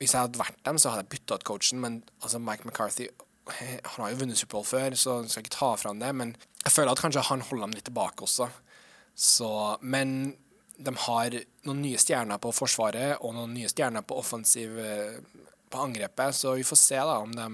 hvis 0.00 0.12
jeg 0.12 0.26
hadde 0.26 0.40
vært 0.40 0.58
dem, 0.66 0.78
så 0.78 0.92
hadde 0.92 1.06
jeg 1.06 1.14
bytta 1.14 1.38
ut 1.38 1.46
coachen, 1.48 1.80
men 1.80 2.02
altså 2.20 2.40
Mike 2.42 2.68
McCarthy 2.68 3.08
han 3.46 4.02
har 4.02 4.10
jo 4.10 4.18
vunnet 4.24 4.38
Superbowl 4.40 4.66
før, 4.66 4.94
så 4.98 5.20
jeg 5.22 5.30
skal 5.30 5.44
ikke 5.44 5.54
ta 5.54 5.68
fra 5.78 5.92
ham 5.92 6.00
det, 6.02 6.10
men 6.18 6.32
jeg 6.64 6.74
føler 6.74 6.90
at 6.92 7.02
kanskje 7.02 7.22
han 7.28 7.44
holder 7.46 7.68
dem 7.68 7.76
litt 7.76 7.86
tilbake 7.86 8.26
også. 8.26 8.48
Så, 9.14 9.50
men 9.86 10.34
de 10.76 10.92
har 11.06 11.36
noen 11.64 11.82
nye 11.84 12.00
stjerner 12.00 12.40
på 12.42 12.52
forsvaret 12.52 13.22
og 13.22 13.36
noen 13.36 13.54
nye 13.54 13.70
stjerner 13.70 14.04
på 14.04 14.18
offensiv 14.18 14.74
eh, 14.82 15.20
på 15.70 15.82
angrepet, 15.82 16.36
så 16.36 16.56
vi 16.58 16.66
får 16.66 16.80
se 16.80 16.98
da 16.98 17.20
om 17.22 17.32
de 17.34 17.48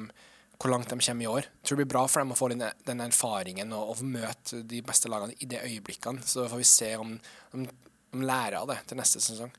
hvor 0.62 0.70
langt 0.70 0.92
de 0.92 0.94
kommer 0.94 1.24
i 1.24 1.30
år. 1.30 1.46
Jeg 1.46 1.66
tror 1.66 1.76
det 1.76 1.82
blir 1.82 1.90
bra 1.90 2.02
for 2.06 2.22
dem 2.22 2.32
å 2.34 2.38
få 2.38 2.48
den, 2.52 3.00
erfaringen 3.02 3.72
og, 3.74 3.96
og, 3.96 4.02
møte 4.06 4.60
de 4.68 4.78
beste 4.86 5.10
lagene 5.10 5.34
i 5.42 5.48
de 5.50 5.58
øyeblikkene. 5.58 6.22
Så 6.22 6.46
får 6.46 6.60
vi 6.60 6.68
se 6.70 6.90
om 7.02 7.16
de 7.18 8.22
lærer 8.22 8.60
av 8.60 8.70
det 8.70 8.78
til 8.86 9.00
neste 9.00 9.18
sesong. 9.24 9.50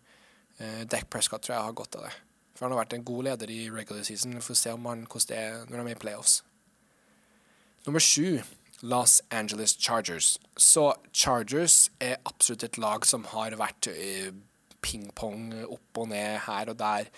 Uh, 0.59 0.83
Deck 0.89 1.09
Prescott 1.09 1.43
tror 1.45 1.55
jeg 1.55 1.67
har 1.67 1.77
godt 1.77 1.97
av 1.99 2.07
det. 2.07 2.13
For 2.53 2.65
han 2.65 2.75
har 2.75 2.83
vært 2.83 2.97
en 2.97 3.05
god 3.07 3.29
leder 3.29 3.49
i 3.49 3.61
regular 3.73 4.03
season. 4.05 4.35
Vi 4.37 4.45
får 4.45 4.59
se 4.59 4.73
om 4.75 4.85
han, 4.85 5.07
hvordan 5.09 5.29
det 5.29 5.39
er 5.39 5.63
når 5.69 5.79
de 5.79 5.85
er 5.85 5.97
i 5.97 6.03
playoffs. 6.03 6.35
Nummer 7.85 8.03
sju, 8.03 8.43
Los 8.81 9.21
Angeles 9.31 9.75
Chargers. 9.79 10.37
Så 10.57 10.93
Chargers 11.13 11.89
er 11.99 12.21
absolutt 12.25 12.63
et 12.63 12.77
lag 12.77 13.05
som 13.07 13.25
har 13.33 13.57
vært 13.59 13.89
uh, 13.89 14.29
ping-pong 14.83 15.49
opp 15.65 16.03
og 16.03 16.11
ned 16.11 16.43
her 16.47 16.71
og 16.71 16.79
der. 16.79 17.09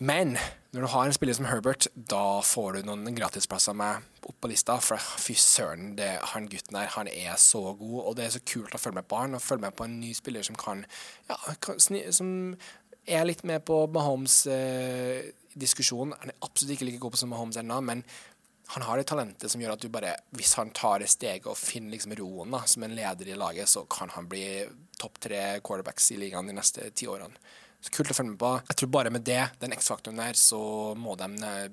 Men 0.00 0.32
når 0.72 0.80
du 0.80 0.88
har 0.94 1.04
en 1.06 1.12
spiller 1.12 1.34
som 1.36 1.44
Herbert, 1.50 1.84
da 1.92 2.40
får 2.46 2.72
du 2.72 2.82
noen 2.88 3.16
gratisplasser 3.16 3.74
med 3.76 3.96
opp 4.24 4.38
på 4.40 4.48
lista. 4.48 4.80
For 4.80 4.96
fy 5.20 5.34
søren, 5.36 5.96
det, 5.98 6.18
han 6.32 6.48
gutten 6.48 6.76
der, 6.78 6.86
han 6.94 7.08
er 7.10 7.36
så 7.42 7.74
god, 7.76 8.04
og 8.04 8.16
det 8.16 8.24
er 8.24 8.30
så 8.36 8.46
kult 8.48 8.74
å 8.74 8.78
følge 8.80 8.98
med 9.00 9.08
på 9.10 9.16
han. 9.20 9.34
Og 9.36 9.42
følge 9.44 9.64
med 9.66 9.74
på 9.76 9.84
en 9.84 10.00
ny 10.00 10.12
spiller 10.16 10.42
som 10.46 10.56
kan, 10.60 10.78
ja, 11.28 11.36
kan 11.60 11.76
som 11.84 12.28
er 13.04 13.24
litt 13.28 13.44
med 13.44 13.60
på 13.68 13.76
Mahomes-diskusjonen. 13.92 16.12
Eh, 16.14 16.18
han 16.22 16.30
er 16.32 16.44
absolutt 16.48 16.74
ikke 16.78 16.88
like 16.88 17.02
god 17.04 17.12
på 17.12 17.20
som 17.20 17.30
Mahomes 17.34 17.60
ennå, 17.60 17.78
men 17.84 17.98
han 18.70 18.82
har 18.86 18.94
det 18.96 19.10
talentet 19.10 19.50
som 19.50 19.60
gjør 19.60 19.74
at 19.74 19.82
du 19.82 19.88
bare, 19.92 20.12
hvis 20.38 20.56
han 20.60 20.70
tar 20.76 20.96
det 21.02 21.10
steget 21.10 21.50
og 21.50 21.58
finner 21.58 21.90
liksom 21.96 22.12
roen 22.20 22.52
da, 22.54 22.60
som 22.70 22.80
en 22.86 22.96
leder 22.96 23.26
i 23.32 23.36
laget, 23.36 23.66
så 23.68 23.80
kan 23.90 24.08
han 24.14 24.30
bli 24.30 24.46
topp 25.00 25.14
tre 25.26 25.42
quarterbacks 25.58 26.06
i 26.14 26.20
ligaen 26.22 26.46
de 26.46 26.54
neste 26.54 26.80
ti 26.94 27.04
årene. 27.10 27.34
Så 27.80 27.92
kult 27.94 28.12
å 28.12 28.16
følge 28.16 28.34
med 28.34 28.40
på. 28.40 28.52
Jeg 28.68 28.76
tror 28.76 28.90
bare 28.92 29.12
med 29.12 29.24
det, 29.24 29.40
den 29.62 29.72
X-faktoren 29.72 30.20
der, 30.20 30.36
så 30.36 30.60
må 31.00 31.14
de 31.16 31.30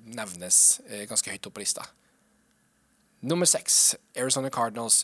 nevnes 0.08 0.60
eh, 0.88 1.04
ganske 1.10 1.34
høyt 1.34 1.50
opp 1.50 1.58
på 1.58 1.64
lista. 1.66 1.84
Nummer 3.28 3.50
seks, 3.50 3.98
Arizona 4.16 4.52
Cardinals. 4.54 5.02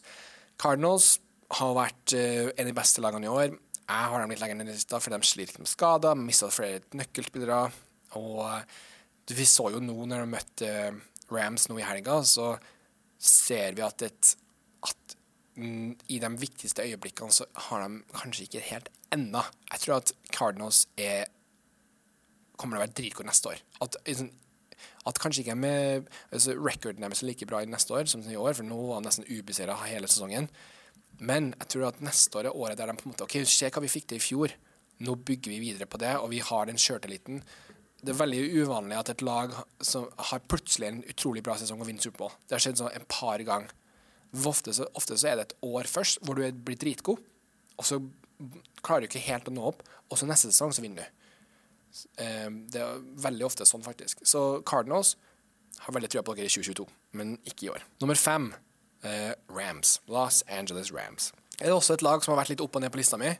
Cardinals 0.62 1.18
har 1.58 1.74
vært 1.76 2.14
uh, 2.16 2.50
en 2.54 2.66
av 2.66 2.70
de 2.70 2.78
beste 2.78 3.02
lagene 3.04 3.28
i 3.28 3.32
år. 3.32 3.56
Jeg 3.84 4.12
har 4.12 4.22
dem 4.22 4.32
litt 4.32 4.42
lenger 4.42 4.60
ned 4.60 4.72
i 4.72 4.76
lista, 4.78 5.00
for 5.02 5.14
de 5.14 5.28
sliter 5.28 5.60
med 5.60 5.70
skader, 5.70 6.20
mista 6.20 6.50
flere 6.54 6.84
nøkkelspillere. 6.96 7.60
Og 8.22 8.38
uh, 8.46 8.62
vi 9.34 9.48
så 9.50 9.68
jo 9.74 9.82
nå, 9.84 9.98
når 10.08 10.24
de 10.24 10.30
møtte 10.36 10.72
Rams 11.34 11.68
nå 11.70 11.80
i 11.82 11.88
helga, 11.88 12.22
så 12.28 12.54
ser 13.24 13.76
vi 13.78 13.84
at, 13.86 14.06
et, 14.06 14.34
at 14.86 15.18
i 15.56 16.18
de 16.20 16.30
viktigste 16.40 16.82
øyeblikkene 16.82 17.32
så 17.32 17.46
har 17.68 17.84
de 17.84 18.02
kanskje 18.18 18.48
ikke 18.48 18.64
helt 18.72 18.90
ennå. 19.14 19.44
Jeg 19.72 19.84
tror 19.84 20.00
at 20.00 20.14
Cardinals 20.34 20.88
er 20.98 21.28
kommer 22.58 22.78
til 22.78 22.82
å 22.82 22.86
være 22.86 22.98
dritgode 22.98 23.30
neste 23.30 23.52
år. 23.52 23.62
At, 23.84 23.98
liksom, 24.08 24.30
at 25.10 25.20
kanskje 25.22 25.44
ikke 25.44 25.58
med 25.60 26.08
altså, 26.32 26.56
recorden 26.58 27.06
deres 27.06 27.24
er 27.24 27.30
like 27.30 27.48
bra 27.50 27.62
i 27.64 27.70
neste 27.70 27.96
år 27.96 28.10
som 28.10 28.24
i 28.30 28.40
år, 28.40 28.54
for 28.58 28.68
nå 28.68 28.78
var 28.88 29.02
han 29.02 29.08
nesten 29.10 29.28
ubeseira 29.30 29.78
hele 29.86 30.10
sesongen. 30.10 30.50
Men 31.22 31.52
jeg 31.60 31.70
tror 31.74 31.90
at 31.92 32.02
neste 32.04 32.40
år 32.40 32.50
er 32.50 32.58
året 32.58 32.80
der 32.80 32.90
de 32.90 32.98
på 32.98 33.08
en 33.08 33.14
måte 33.14 33.28
OK, 33.28 33.38
se 33.50 33.70
hva 33.70 33.84
vi 33.84 33.92
fikk 33.92 34.10
til 34.10 34.22
i 34.22 34.24
fjor. 34.24 34.56
Nå 35.04 35.18
bygger 35.28 35.54
vi 35.54 35.62
videre 35.62 35.90
på 35.90 36.00
det, 36.02 36.16
og 36.18 36.32
vi 36.34 36.42
har 36.46 36.70
den 36.70 36.80
sjøltilliten. 36.82 37.44
Det 38.04 38.12
er 38.14 38.20
veldig 38.20 38.42
uvanlig 38.64 38.98
at 39.00 39.14
et 39.14 39.24
lag 39.26 39.54
som 39.84 40.10
har 40.30 40.44
plutselig 40.50 40.90
en 40.90 41.04
utrolig 41.08 41.44
bra 41.46 41.56
sesong 41.60 41.82
og 41.82 41.88
vinner 41.88 42.04
Superbowl. 42.04 42.34
Det 42.48 42.58
har 42.58 42.64
skjedd 42.66 42.82
sånn 42.82 42.94
en 42.94 43.08
par 43.10 43.44
ganger. 43.48 43.72
Ofte 44.34 44.74
så, 44.74 44.88
ofte 44.98 45.18
så, 45.18 45.30
er 45.30 45.38
det 45.38 45.48
et 45.48 45.58
år 45.68 45.90
først 45.90 46.24
hvor 46.26 46.38
du 46.38 46.46
er 46.46 46.56
blitt 46.56 46.82
dritgod, 46.82 47.22
og 47.78 47.86
så 47.86 48.00
klarer 48.84 49.06
du 49.06 49.12
ikke 49.12 49.28
helt 49.28 49.50
å 49.50 49.54
nå 49.54 49.68
opp, 49.70 49.84
og 50.10 50.20
så 50.20 50.28
neste 50.30 50.50
sesong 50.50 50.74
så 50.74 50.84
vinner 50.84 51.06
du. 51.06 51.22
Ehm, 52.24 52.64
det 52.74 52.82
er 52.82 53.04
veldig 53.28 53.46
ofte 53.48 53.68
sånn, 53.70 53.86
faktisk. 53.86 54.24
Så 54.28 54.64
Cardinals 54.68 55.16
har 55.86 55.96
veldig 55.96 56.10
trua 56.12 56.26
på 56.26 56.36
dere 56.38 56.50
i 56.50 56.54
2022, 56.54 56.88
men 57.20 57.38
ikke 57.50 57.68
i 57.68 57.72
år. 57.74 57.86
Nummer 58.02 58.18
fem, 58.20 58.52
eh, 59.06 59.34
Rams. 59.50 60.00
Los 60.08 60.44
Angeles 60.50 60.92
Rams. 60.92 61.32
Det 61.58 61.68
er 61.68 61.76
også 61.76 61.94
et 61.94 62.06
lag 62.06 62.24
som 62.24 62.34
har 62.34 62.44
vært 62.44 62.56
litt 62.56 62.62
opp 62.66 62.76
og 62.76 62.82
ned 62.82 62.92
på 62.92 63.00
lista 63.00 63.18
mi. 63.22 63.32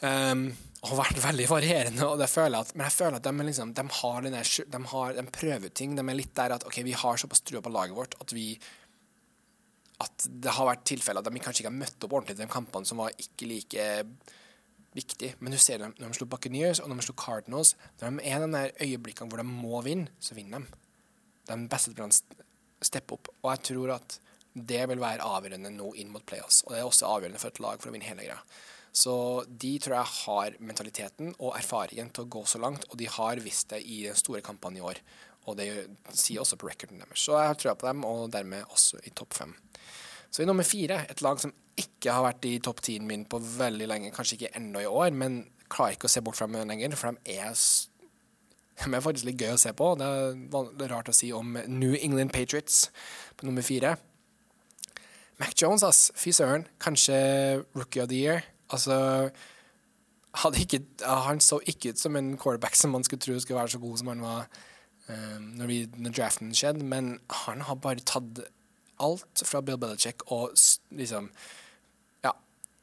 Um, 0.00 0.46
og 0.80 0.96
vært 0.96 1.18
veldig 1.20 1.46
varierende. 1.50 2.06
Og 2.06 2.22
føler 2.30 2.62
at, 2.62 2.70
men 2.74 2.86
jeg 2.86 2.96
føler 2.96 3.18
at 3.18 3.26
de, 3.26 3.32
liksom, 3.44 3.74
de, 3.76 3.84
har 4.00 4.22
denne, 4.24 4.40
de, 4.42 4.80
har, 4.92 5.16
de 5.18 5.24
prøver 5.34 5.68
ting. 5.76 5.96
De 5.98 6.04
er 6.04 6.16
litt 6.16 6.32
der 6.38 6.54
at 6.56 6.64
OK, 6.64 6.80
vi 6.86 6.96
har 6.96 7.20
såpass 7.20 7.44
trua 7.44 7.60
på 7.60 7.72
laget 7.72 7.96
vårt 7.98 8.16
at 8.22 8.32
vi 8.32 8.54
det 10.28 10.52
har 10.56 10.68
vært 10.68 10.86
tilfeller 10.88 11.22
at 11.22 11.32
de 11.32 11.42
kanskje 11.42 11.64
ikke 11.64 11.72
har 11.72 11.80
møtt 11.80 12.06
opp 12.06 12.14
ordentlig 12.16 12.36
til 12.36 12.44
de 12.44 12.52
kampene 12.52 12.88
som 12.88 13.00
var 13.00 13.14
ikke 13.20 13.48
like 13.48 13.86
viktig. 14.96 15.34
Men 15.38 15.54
du 15.54 15.58
ser 15.62 15.82
dem 15.82 15.94
når 15.98 16.10
de 16.12 16.18
slo 16.18 16.28
Buccaneers 16.30 16.82
og 16.82 16.90
når 16.90 17.00
de 17.00 17.06
slo 17.08 17.16
Cardinals. 17.18 17.74
Når 18.00 18.16
de 18.18 18.26
er 18.30 18.44
den 18.44 18.58
øyeblikkene 18.58 19.30
hvor 19.30 19.42
de 19.42 19.46
må 19.46 19.82
vinne, 19.86 20.10
så 20.22 20.36
vinner 20.38 20.64
de. 20.64 20.80
De 21.50 21.58
beste 21.70 21.92
spillerne 21.92 22.46
stepper 22.84 23.18
opp. 23.18 23.32
Og 23.42 23.54
jeg 23.54 23.64
tror 23.70 23.94
at 23.96 24.18
det 24.50 24.82
vil 24.90 25.00
være 25.02 25.24
avgjørende 25.24 25.70
nå 25.72 25.92
inn 26.00 26.10
mot 26.10 26.26
playoffs. 26.26 26.64
Og 26.66 26.74
det 26.74 26.80
er 26.80 26.88
også 26.88 27.08
avgjørende 27.10 27.40
for 27.40 27.52
et 27.52 27.62
lag 27.62 27.80
for 27.80 27.90
å 27.90 27.94
vinne 27.94 28.08
hele 28.08 28.26
greia. 28.26 28.40
Så 28.90 29.14
de 29.46 29.76
tror 29.78 30.00
jeg 30.00 30.14
har 30.24 30.56
mentaliteten 30.66 31.34
og 31.38 31.54
erfaringen 31.54 32.10
til 32.10 32.26
å 32.26 32.32
gå 32.34 32.42
så 32.50 32.58
langt, 32.58 32.88
og 32.90 32.98
de 32.98 33.06
har 33.06 33.42
visst 33.44 33.70
det 33.70 33.84
i 33.86 34.02
den 34.08 34.18
store 34.18 34.42
kampene 34.42 34.80
i 34.80 34.82
år. 34.82 34.98
Og 35.48 35.56
det 35.60 35.68
sier 36.10 36.42
også 36.42 36.58
på 36.58 36.68
recorden 36.68 36.98
deres. 37.00 37.22
Så 37.22 37.36
jeg 37.38 37.52
har 37.52 37.58
trua 37.58 37.76
på 37.78 37.86
dem, 37.86 38.02
og 38.04 38.32
dermed 38.34 38.66
også 38.66 39.00
i 39.06 39.14
topp 39.14 39.38
fem. 39.38 39.54
Så 40.30 40.42
i 40.42 40.46
nummer 40.46 40.66
fire, 40.66 41.02
et 41.10 41.22
lag 41.24 41.40
som 41.42 41.52
ikke 41.80 42.12
har 42.14 42.24
vært 42.24 42.46
i 42.46 42.58
topp 42.62 42.82
tien 42.86 43.06
min 43.06 43.24
på 43.28 43.40
veldig 43.42 43.88
lenge, 43.90 44.12
kanskje 44.14 44.38
ikke 44.38 44.52
ennå 44.58 44.84
i 44.84 44.90
år, 44.90 45.10
men 45.16 45.42
klarer 45.70 45.96
ikke 45.96 46.10
å 46.10 46.12
se 46.12 46.22
bort 46.24 46.38
fra 46.38 46.48
dem 46.50 46.68
lenger, 46.68 46.94
for 46.98 47.16
de 47.16 47.38
er, 47.38 47.54
de 48.84 48.94
er 48.94 49.04
faktisk 49.04 49.28
litt 49.28 49.42
gøy 49.42 49.54
å 49.54 49.60
se 49.60 49.72
på. 49.76 49.92
Det 49.98 50.06
er, 50.06 50.86
rart 50.92 51.10
å 51.10 51.16
si 51.16 51.32
om 51.34 51.58
New 51.66 51.96
England 51.98 52.34
Patriots 52.34 52.88
på 53.36 53.48
nummer 53.48 53.66
fire. 53.66 53.96
Mac 55.40 55.54
Jones, 55.56 55.84
ass. 55.86 56.10
Fy 56.20 56.34
søren. 56.36 56.66
Kanskje 56.82 57.16
rookie 57.74 58.02
of 58.02 58.10
the 58.10 58.18
year. 58.18 58.42
Altså 58.70 59.30
ikke, 60.54 60.82
Han 61.02 61.40
så 61.40 61.60
ikke 61.66 61.90
ut 61.90 61.98
som 61.98 62.16
en 62.16 62.36
quarterback 62.36 62.76
som 62.76 62.90
man 62.90 63.04
skulle 63.04 63.20
tro 63.20 63.38
skulle 63.40 63.58
være 63.58 63.68
så 63.68 63.78
god 63.78 63.98
som 63.98 64.08
han 64.12 64.20
var 64.22 64.46
um, 65.08 65.42
når, 65.58 65.66
vi, 65.66 65.78
når 65.96 66.10
draften 66.10 66.54
skjedde, 66.54 66.84
men 66.84 67.18
han 67.46 67.60
har 67.66 67.74
bare 67.74 68.04
tatt 68.06 68.44
alt 69.00 69.42
fra 69.46 69.62
Bill 69.64 69.80
Belichick 69.80 70.26
og 70.34 70.52
liksom 70.96 71.28
ja, 72.24 72.32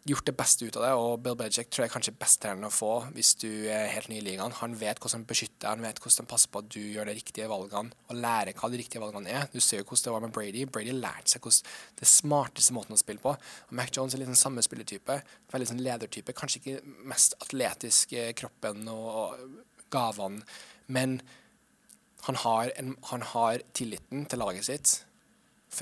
gjort 0.10 0.28
det 0.28 0.36
beste 0.40 0.68
ut 0.68 0.78
av 0.80 0.86
det. 0.86 0.92
Og 0.98 1.22
Bill 1.24 1.38
Belichick 1.40 1.70
tror 1.72 1.86
jeg 1.86 1.94
kanskje 1.94 2.16
best 2.20 2.42
til 2.44 2.66
å 2.66 2.72
få 2.74 2.92
hvis 3.16 3.34
du 3.42 3.50
er 3.74 3.92
helt 3.94 4.10
ny 4.12 4.20
i 4.20 4.26
ligaen. 4.26 4.56
Han 4.60 4.76
vet 4.80 5.02
hvordan 5.02 5.22
han 5.22 5.30
beskytter, 5.30 5.70
han 5.70 5.86
vet 5.86 6.02
hvordan 6.02 6.24
han 6.24 6.32
passer 6.34 6.52
på 6.54 6.64
at 6.64 6.70
du 6.74 6.80
gjør 6.82 7.10
de 7.10 7.16
riktige 7.20 7.50
valgene, 7.52 7.96
og 8.10 8.22
lærer 8.26 8.58
hva 8.58 8.72
de 8.74 8.82
riktige 8.82 9.04
valgene 9.04 9.34
er. 9.34 9.50
Du 9.54 9.60
ser 9.62 9.82
jo 9.82 9.88
hvordan 9.88 10.06
det 10.08 10.16
var 10.18 10.28
med 10.28 10.36
Brady. 10.38 10.68
Brady 10.68 10.96
lærte 10.98 11.34
seg 11.36 11.46
hvordan 11.46 11.74
det 12.02 12.12
smarteste 12.12 12.78
måten 12.78 12.98
å 12.98 13.02
spille 13.02 13.24
på. 13.24 13.34
Og 13.38 13.80
Mac 13.80 13.94
Jones 13.96 14.16
er 14.16 14.24
litt 14.24 14.32
den 14.34 14.40
samme 14.40 14.66
spillertype. 14.66 15.22
Veldig 15.54 15.72
sånn 15.74 15.84
ledertype. 15.86 16.36
Kanskje 16.38 16.64
ikke 16.64 16.96
mest 17.14 17.38
atletisk 17.44 18.16
kroppen 18.38 18.88
og 18.92 19.38
gavene, 19.94 20.44
men 20.92 21.22
han 22.28 22.36
har, 22.36 22.72
en, 22.76 22.96
han 23.12 23.22
har 23.24 23.62
tilliten 23.78 24.26
til 24.28 24.42
laget 24.42 24.68
sitt 24.68 24.96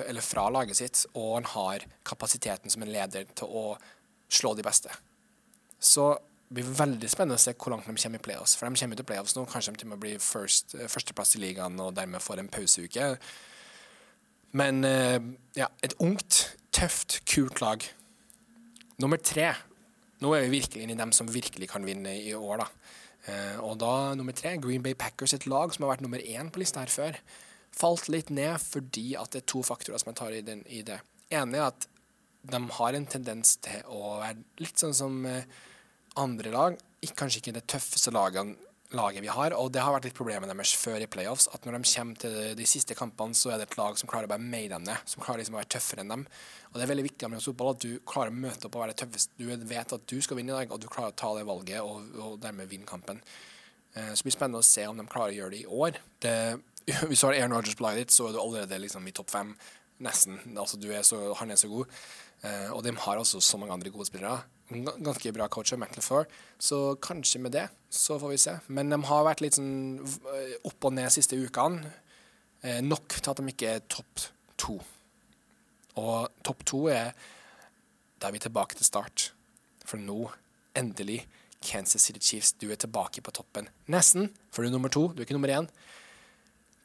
eller 0.06 0.26
fra 0.26 0.48
laget 0.50 0.80
sitt, 0.80 1.04
og 1.14 1.36
han 1.38 1.50
har 1.54 1.86
kapasiteten 2.08 2.74
som 2.74 2.84
en 2.84 2.92
leder 2.92 3.28
til 3.38 3.52
å 3.52 3.66
slå 4.32 4.56
de 4.58 4.66
beste. 4.66 4.94
Så 5.80 6.14
det 6.46 6.60
blir 6.60 6.78
veldig 6.78 7.10
spennende 7.10 7.40
å 7.40 7.42
se 7.42 7.56
hvor 7.58 7.74
langt 7.74 7.88
de 7.88 7.96
kommer 7.98 8.22
i 8.22 8.26
playoffs. 8.28 8.56
For 8.58 8.70
de 8.70 8.80
kommer 8.82 9.00
til 9.00 9.08
playoffs 9.08 9.36
nå, 9.38 9.46
kanskje 9.50 9.74
de 9.74 9.82
til 9.82 9.90
og 9.90 9.96
med 9.96 10.04
blir 10.04 10.22
first, 10.22 10.76
eh, 10.78 10.90
førsteplass 10.92 11.36
i 11.38 11.42
ligaen 11.42 11.80
og 11.82 11.96
dermed 11.98 12.24
får 12.24 12.42
en 12.42 12.52
pauseuke. 12.54 13.16
Men 14.56 14.84
eh, 14.88 15.20
ja, 15.58 15.70
et 15.84 15.96
ungt, 16.00 16.56
tøft, 16.76 17.22
kult 17.30 17.62
lag. 17.64 17.84
Nummer 19.02 19.20
tre. 19.20 19.54
Nå 20.24 20.32
er 20.32 20.46
vi 20.46 20.62
virkelig 20.62 20.86
inne 20.86 20.96
i 20.96 21.02
dem 21.02 21.12
som 21.16 21.28
virkelig 21.34 21.68
kan 21.74 21.86
vinne 21.86 22.14
i 22.22 22.32
år, 22.38 22.64
da. 22.64 22.70
Eh, 23.26 23.58
og 23.66 23.80
da 23.82 24.14
nummer 24.16 24.36
tre, 24.38 24.56
Green 24.62 24.86
Bay 24.86 24.94
Packers, 24.94 25.34
et 25.34 25.50
lag 25.50 25.74
som 25.74 25.86
har 25.86 25.96
vært 25.96 26.06
nummer 26.06 26.22
én 26.22 26.54
på 26.54 26.62
lista 26.62 26.84
her 26.84 26.94
før, 26.94 27.18
falt 27.76 28.10
litt 28.12 28.32
ned 28.34 28.56
fordi 28.62 29.14
at 29.20 29.34
det 29.34 29.44
er 29.44 29.52
to 29.52 29.64
faktorer 29.66 30.02
som 30.02 30.12
jeg 30.12 30.20
tar 30.22 30.36
i, 30.36 30.44
den, 30.46 30.64
i 30.72 30.82
det. 30.88 31.02
ene 31.34 31.60
er 31.60 31.70
at 31.70 31.88
de 32.46 32.62
har 32.78 32.94
en 32.94 33.08
tendens 33.10 33.56
til 33.64 33.88
å 33.90 34.20
være 34.22 34.44
litt 34.62 34.82
sånn 34.82 34.94
som 34.96 35.24
eh, 35.30 35.48
andre 36.22 36.54
lag. 36.54 36.78
Kanskje 37.18 37.42
ikke 37.42 37.54
det 37.54 37.66
tøffeste 37.70 38.14
laget, 38.14 38.56
laget 38.96 39.22
vi 39.22 39.30
har, 39.34 39.54
og 39.58 39.72
det 39.74 39.82
har 39.84 39.94
vært 39.94 40.08
litt 40.08 40.18
problemet 40.18 40.50
deres 40.50 40.74
før 40.78 41.04
i 41.04 41.10
playoffs. 41.12 41.48
At 41.54 41.66
når 41.66 41.78
de 41.78 41.92
kommer 41.92 42.22
til 42.22 42.38
de, 42.58 42.68
siste 42.70 42.98
kampene, 42.98 43.38
så 43.38 43.54
er 43.54 43.62
det 43.62 43.68
et 43.70 43.78
lag 43.80 43.98
som 44.00 44.10
klarer 44.10 44.30
å 44.30 44.34
bare 44.34 44.42
meie 44.42 44.70
dem 44.72 44.86
ned. 44.86 45.02
Som 45.10 45.22
klarer 45.26 45.44
liksom 45.44 45.58
å 45.58 45.62
være 45.62 45.74
tøffere 45.76 46.06
enn 46.06 46.14
dem. 46.14 46.28
Og 46.72 46.78
det 46.78 46.86
er 46.86 46.92
veldig 46.94 47.08
viktig 47.10 47.28
amerikansk 47.28 47.52
fotball 47.52 47.74
at 47.76 47.86
du 47.86 47.92
klarer 48.10 48.34
å 48.34 48.40
møte 48.46 48.70
opp 48.70 48.78
og 48.78 48.86
være 48.86 48.96
det 48.96 49.02
tøffeste. 49.04 49.38
Du 49.38 49.68
vet 49.74 49.98
at 49.98 50.08
du 50.10 50.16
skal 50.26 50.40
vinne 50.42 50.54
i 50.54 50.58
dag, 50.58 50.74
og 50.74 50.82
du 50.82 50.90
klarer 50.90 51.14
å 51.14 51.20
ta 51.22 51.34
det 51.38 51.46
valget 51.50 51.82
og, 51.82 52.16
og 52.22 52.40
dermed 52.42 52.72
vinne 52.72 52.90
kampen. 52.90 53.22
Eh, 53.94 54.12
Så 54.14 54.22
det 54.22 54.30
blir 54.30 54.38
spennende 54.38 54.64
å 54.64 54.70
se 54.70 54.88
om 54.90 54.98
de 55.02 55.06
klarer 55.12 55.34
å 55.34 55.40
gjøre 55.40 55.56
det 55.56 55.62
i 55.64 55.78
år. 55.86 56.02
Det, 56.26 56.36
hvis 57.10 57.22
du 57.22 57.28
har 57.28 57.34
Aaron 57.34 57.56
Rodgers 57.56 57.78
på 57.78 57.86
laget 57.86 58.06
ditt, 58.06 58.16
så 58.16 58.28
er 58.28 58.36
du 58.36 58.42
allerede 58.42 58.80
liksom 58.84 59.08
i 59.08 59.14
topp 59.16 59.34
fem. 59.34 59.56
Nesten. 60.06 60.40
Altså, 60.60 60.78
er 60.92 61.06
så, 61.08 61.34
han 61.40 61.52
er 61.52 61.60
så 61.60 61.70
god. 61.72 61.92
Uh, 62.44 62.76
og 62.76 62.84
de 62.86 62.92
har 63.06 63.18
også 63.18 63.40
så 63.42 63.58
mange 63.58 63.74
andre 63.74 63.90
gode 63.90 64.08
spillere. 64.10 64.42
Ganske 64.70 65.32
bra 65.34 65.48
coacher, 65.48 65.78
Matt 65.78 65.98
Så 66.60 66.96
kanskje 67.02 67.40
med 67.40 67.52
det, 67.52 67.70
så 67.90 68.20
får 68.20 68.30
vi 68.30 68.38
se. 68.38 68.58
Men 68.68 68.90
de 68.90 69.00
har 69.04 69.24
vært 69.24 69.42
litt 69.42 69.56
sånn 69.56 70.02
opp 70.66 70.86
og 70.86 70.94
ned 70.94 71.10
siste 71.14 71.38
ukene. 71.38 71.94
Uh, 72.66 72.82
nok 72.82 73.08
til 73.22 73.32
at 73.32 73.40
de 73.40 73.54
ikke 73.54 73.72
er 73.78 73.88
topp 73.88 74.28
to. 74.58 74.80
Og 75.96 76.30
topp 76.44 76.66
to 76.66 76.88
er 76.92 77.14
Da 78.20 78.30
er 78.30 78.32
vi 78.32 78.40
tilbake 78.40 78.76
til 78.76 78.86
start. 78.86 79.32
For 79.86 79.98
nå, 79.98 80.32
endelig, 80.76 81.26
Kansas 81.62 82.02
City 82.02 82.20
Chiefs, 82.20 82.54
du 82.54 82.72
er 82.72 82.80
tilbake 82.80 83.22
på 83.22 83.32
toppen. 83.32 83.68
Nesten, 83.92 84.30
for 84.52 84.64
du 84.64 84.70
er 84.70 84.74
nummer 84.76 84.90
to, 84.90 85.10
du 85.12 85.20
er 85.20 85.28
ikke 85.28 85.36
nummer 85.36 85.52
én. 85.52 85.68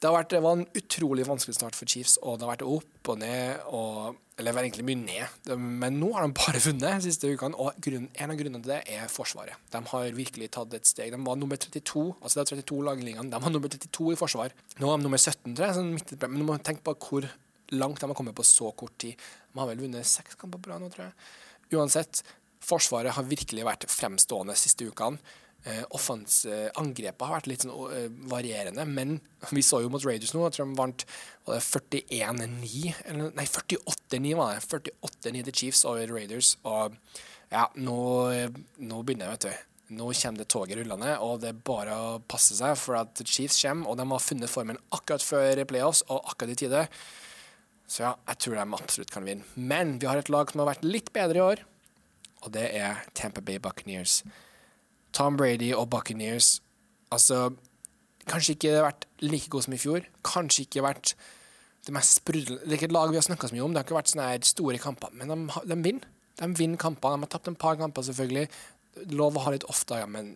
Det, 0.01 0.09
vært, 0.09 0.31
det 0.33 0.39
var 0.41 0.57
en 0.57 0.65
utrolig 0.79 1.27
vanskelig 1.29 1.53
start 1.59 1.75
for 1.77 1.89
Chiefs, 1.89 2.15
og 2.25 2.39
det 2.39 2.47
har 2.47 2.55
vært 2.55 2.63
opp 2.65 3.09
og 3.13 3.19
ned, 3.21 3.59
og, 3.69 4.15
eller 4.41 4.63
egentlig 4.63 4.85
mye 4.87 4.97
ned. 4.97 5.51
Men 5.61 5.99
nå 6.01 6.09
har 6.15 6.25
de 6.25 6.33
bare 6.39 6.61
vunnet 6.63 6.87
de 6.87 7.05
siste 7.05 7.29
ukene, 7.29 7.53
og 7.53 7.77
grunn, 7.85 8.07
en 8.17 8.33
av 8.33 8.39
grunnene 8.39 8.65
til 8.65 8.73
det 8.73 8.79
er 8.95 9.11
Forsvaret. 9.13 9.61
De 9.69 9.83
har 9.91 10.17
virkelig 10.17 10.49
tatt 10.57 10.73
et 10.73 10.89
steg. 10.89 11.13
De 11.13 11.21
var 11.27 11.37
nummer 11.37 11.61
32, 11.61 12.07
altså 12.17 12.39
det 12.39 12.47
er 12.47 12.63
32 12.63 12.81
lag 12.87 13.05
de 13.05 13.13
var 13.29 13.53
nummer 13.53 13.69
32 13.77 14.15
i 14.15 14.17
forsvar. 14.17 14.57
Nå 14.81 14.89
er 14.89 14.97
de 14.97 15.05
nummer 15.05 15.21
17, 15.21 15.53
tror 15.53 15.67
jeg, 15.67 15.77
sånn 15.77 15.93
midt 15.93 16.15
men 16.25 16.41
du 16.41 16.47
må 16.49 16.57
tenke 16.65 16.85
på 16.87 16.97
hvor 17.05 17.29
langt 17.77 18.01
de 18.01 18.09
har 18.09 18.17
kommet 18.17 18.35
på 18.35 18.45
så 18.47 18.73
kort 18.73 18.97
tid. 18.99 19.21
De 19.53 19.61
har 19.61 19.69
vel 19.69 19.85
vunnet 19.85 20.07
seks 20.07 20.39
kamper 20.41 20.65
på 20.65 20.73
rad 20.73 20.81
nå, 20.81 20.89
tror 20.93 21.11
jeg. 21.11 21.77
Uansett, 21.77 22.25
Forsvaret 22.61 23.15
har 23.15 23.25
virkelig 23.25 23.63
vært 23.65 23.87
fremstående 23.89 24.53
de 24.53 24.61
siste 24.61 24.85
ukene. 24.85 25.17
Eh, 25.63 25.83
eh, 25.83 26.69
angrepet 26.81 27.21
har 27.21 27.35
vært 27.35 27.47
litt 27.51 27.61
sånn 27.61 27.73
eh, 27.93 28.07
varierende, 28.31 28.85
men 28.89 29.19
vi 29.55 29.61
så 29.65 29.83
jo 29.83 29.91
mot 29.93 30.05
Raiders 30.05 30.33
nå 30.33 30.47
at 30.47 30.57
de 30.57 30.65
vant 30.77 31.05
41-9, 31.45 32.93
nei, 33.37 33.45
48-9 33.45 34.31
var 34.39 34.55
det. 34.55 34.63
48-9 34.65 35.43
til 35.49 35.59
Chiefs 35.59 35.83
over 35.85 36.09
Raiders, 36.09 36.55
og 36.65 36.97
ja, 37.51 37.67
nå, 37.77 37.99
nå 38.81 39.03
begynner 39.05 39.29
det, 39.29 39.35
vet 39.35 39.45
du. 39.49 39.67
Nå 39.99 40.07
kommer 40.15 40.39
det 40.39 40.49
toget 40.49 40.79
rullende, 40.79 41.15
og 41.19 41.41
det 41.43 41.51
er 41.51 41.63
bare 41.67 41.95
å 41.99 42.11
passe 42.31 42.55
seg, 42.57 42.77
for 42.79 42.97
at 43.01 43.21
Chiefs 43.27 43.59
kommer, 43.61 43.91
og 43.91 43.99
de 43.99 44.07
har 44.07 44.23
funnet 44.23 44.49
formen 44.49 44.79
akkurat 44.95 45.25
før 45.25 45.65
playoffs, 45.67 46.05
og 46.07 46.23
akkurat 46.31 46.55
i 46.55 46.61
tide. 46.63 46.85
Så 47.91 48.05
ja, 48.07 48.15
jeg 48.31 48.45
tror 48.45 48.55
de 48.55 48.69
absolutt 48.79 49.11
kan 49.11 49.27
vinne. 49.27 49.43
Men 49.59 49.97
vi 49.99 50.07
har 50.07 50.17
et 50.17 50.31
lag 50.31 50.49
som 50.49 50.63
har 50.63 50.71
vært 50.71 50.87
litt 50.87 51.11
bedre 51.13 51.37
i 51.41 51.49
år, 51.51 51.65
og 52.41 52.55
det 52.55 52.69
er 52.79 53.03
Tampa 53.13 53.43
Bay 53.45 53.59
Buccaneers. 53.61 54.21
Tom 55.15 55.37
Brady 55.39 55.73
og 55.75 55.89
Buccaneers 55.91 56.59
Altså, 57.11 57.49
kanskje 58.31 58.53
ikke 58.55 58.77
vært 58.85 59.05
like 59.19 59.49
god 59.51 59.65
som 59.65 59.73
i 59.75 59.79
fjor. 59.81 60.05
Kanskje 60.23 60.63
ikke 60.63 60.83
vært 60.85 61.13
det 61.83 61.91
mest 61.95 62.21
sprudlende 62.21 62.61
Det 62.63 62.71
er 62.71 62.77
ikke 62.77 62.87
et 62.87 62.95
lag 62.95 63.11
vi 63.11 63.17
har 63.19 63.25
snakka 63.25 63.49
så 63.49 63.57
mye 63.57 63.65
om, 63.65 63.73
det 63.73 63.81
har 63.81 63.87
ikke 63.87 63.97
vært 63.97 64.11
sånne 64.13 64.27
store 64.47 64.79
kamper, 64.79 65.11
men 65.17 65.33
de, 65.33 65.63
de 65.67 65.77
vinner. 65.81 66.05
De 66.39 66.47
vinner 66.55 66.79
kamper. 66.79 67.17
De 67.17 67.25
har 67.25 67.31
tapt 67.33 67.49
en 67.51 67.57
par 67.59 67.75
kamper, 67.81 68.05
selvfølgelig. 68.07 68.45
Lov 69.11 69.35
å 69.35 69.43
ha 69.43 69.51
litt 69.53 69.67
ofte, 69.69 69.97
dager, 69.97 70.07
men 70.09 70.31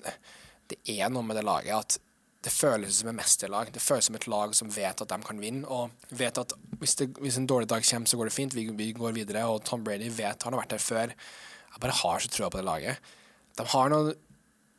det 0.72 0.82
er 0.92 1.14
noe 1.14 1.26
med 1.26 1.40
det 1.40 1.46
laget 1.46 1.78
at 1.78 1.98
det 2.46 2.54
føles 2.54 3.00
som 3.00 3.10
et 3.10 3.18
mesterlag. 3.18 3.72
Det 3.74 3.82
føles 3.82 4.10
som 4.10 4.18
et 4.18 4.28
lag 4.30 4.54
som 4.58 4.70
vet 4.74 5.02
at 5.02 5.10
de 5.10 5.18
kan 5.26 5.42
vinne, 5.42 5.66
og 5.66 6.14
vet 6.14 6.38
at 6.38 6.54
hvis, 6.82 6.94
det, 7.00 7.10
hvis 7.24 7.40
en 7.40 7.48
dårlig 7.50 7.70
dag 7.72 7.86
kommer, 7.88 8.10
så 8.10 8.20
går 8.20 8.30
det 8.30 8.36
fint. 8.36 8.58
Vi, 8.58 8.68
vi 8.78 8.92
går 8.98 9.16
videre, 9.18 9.48
og 9.50 9.64
Tom 9.66 9.86
Brady 9.86 10.12
vet 10.14 10.46
han 10.46 10.54
har 10.54 10.62
vært 10.62 10.76
der 10.76 10.84
før. 10.84 11.16
Jeg 11.16 11.82
bare 11.82 12.00
har 12.04 12.22
så 12.22 12.30
trua 12.32 12.52
på 12.54 12.62
det 12.62 12.68
laget. 12.68 13.14
De 13.58 13.66
har 13.72 13.90
noen, 13.94 14.14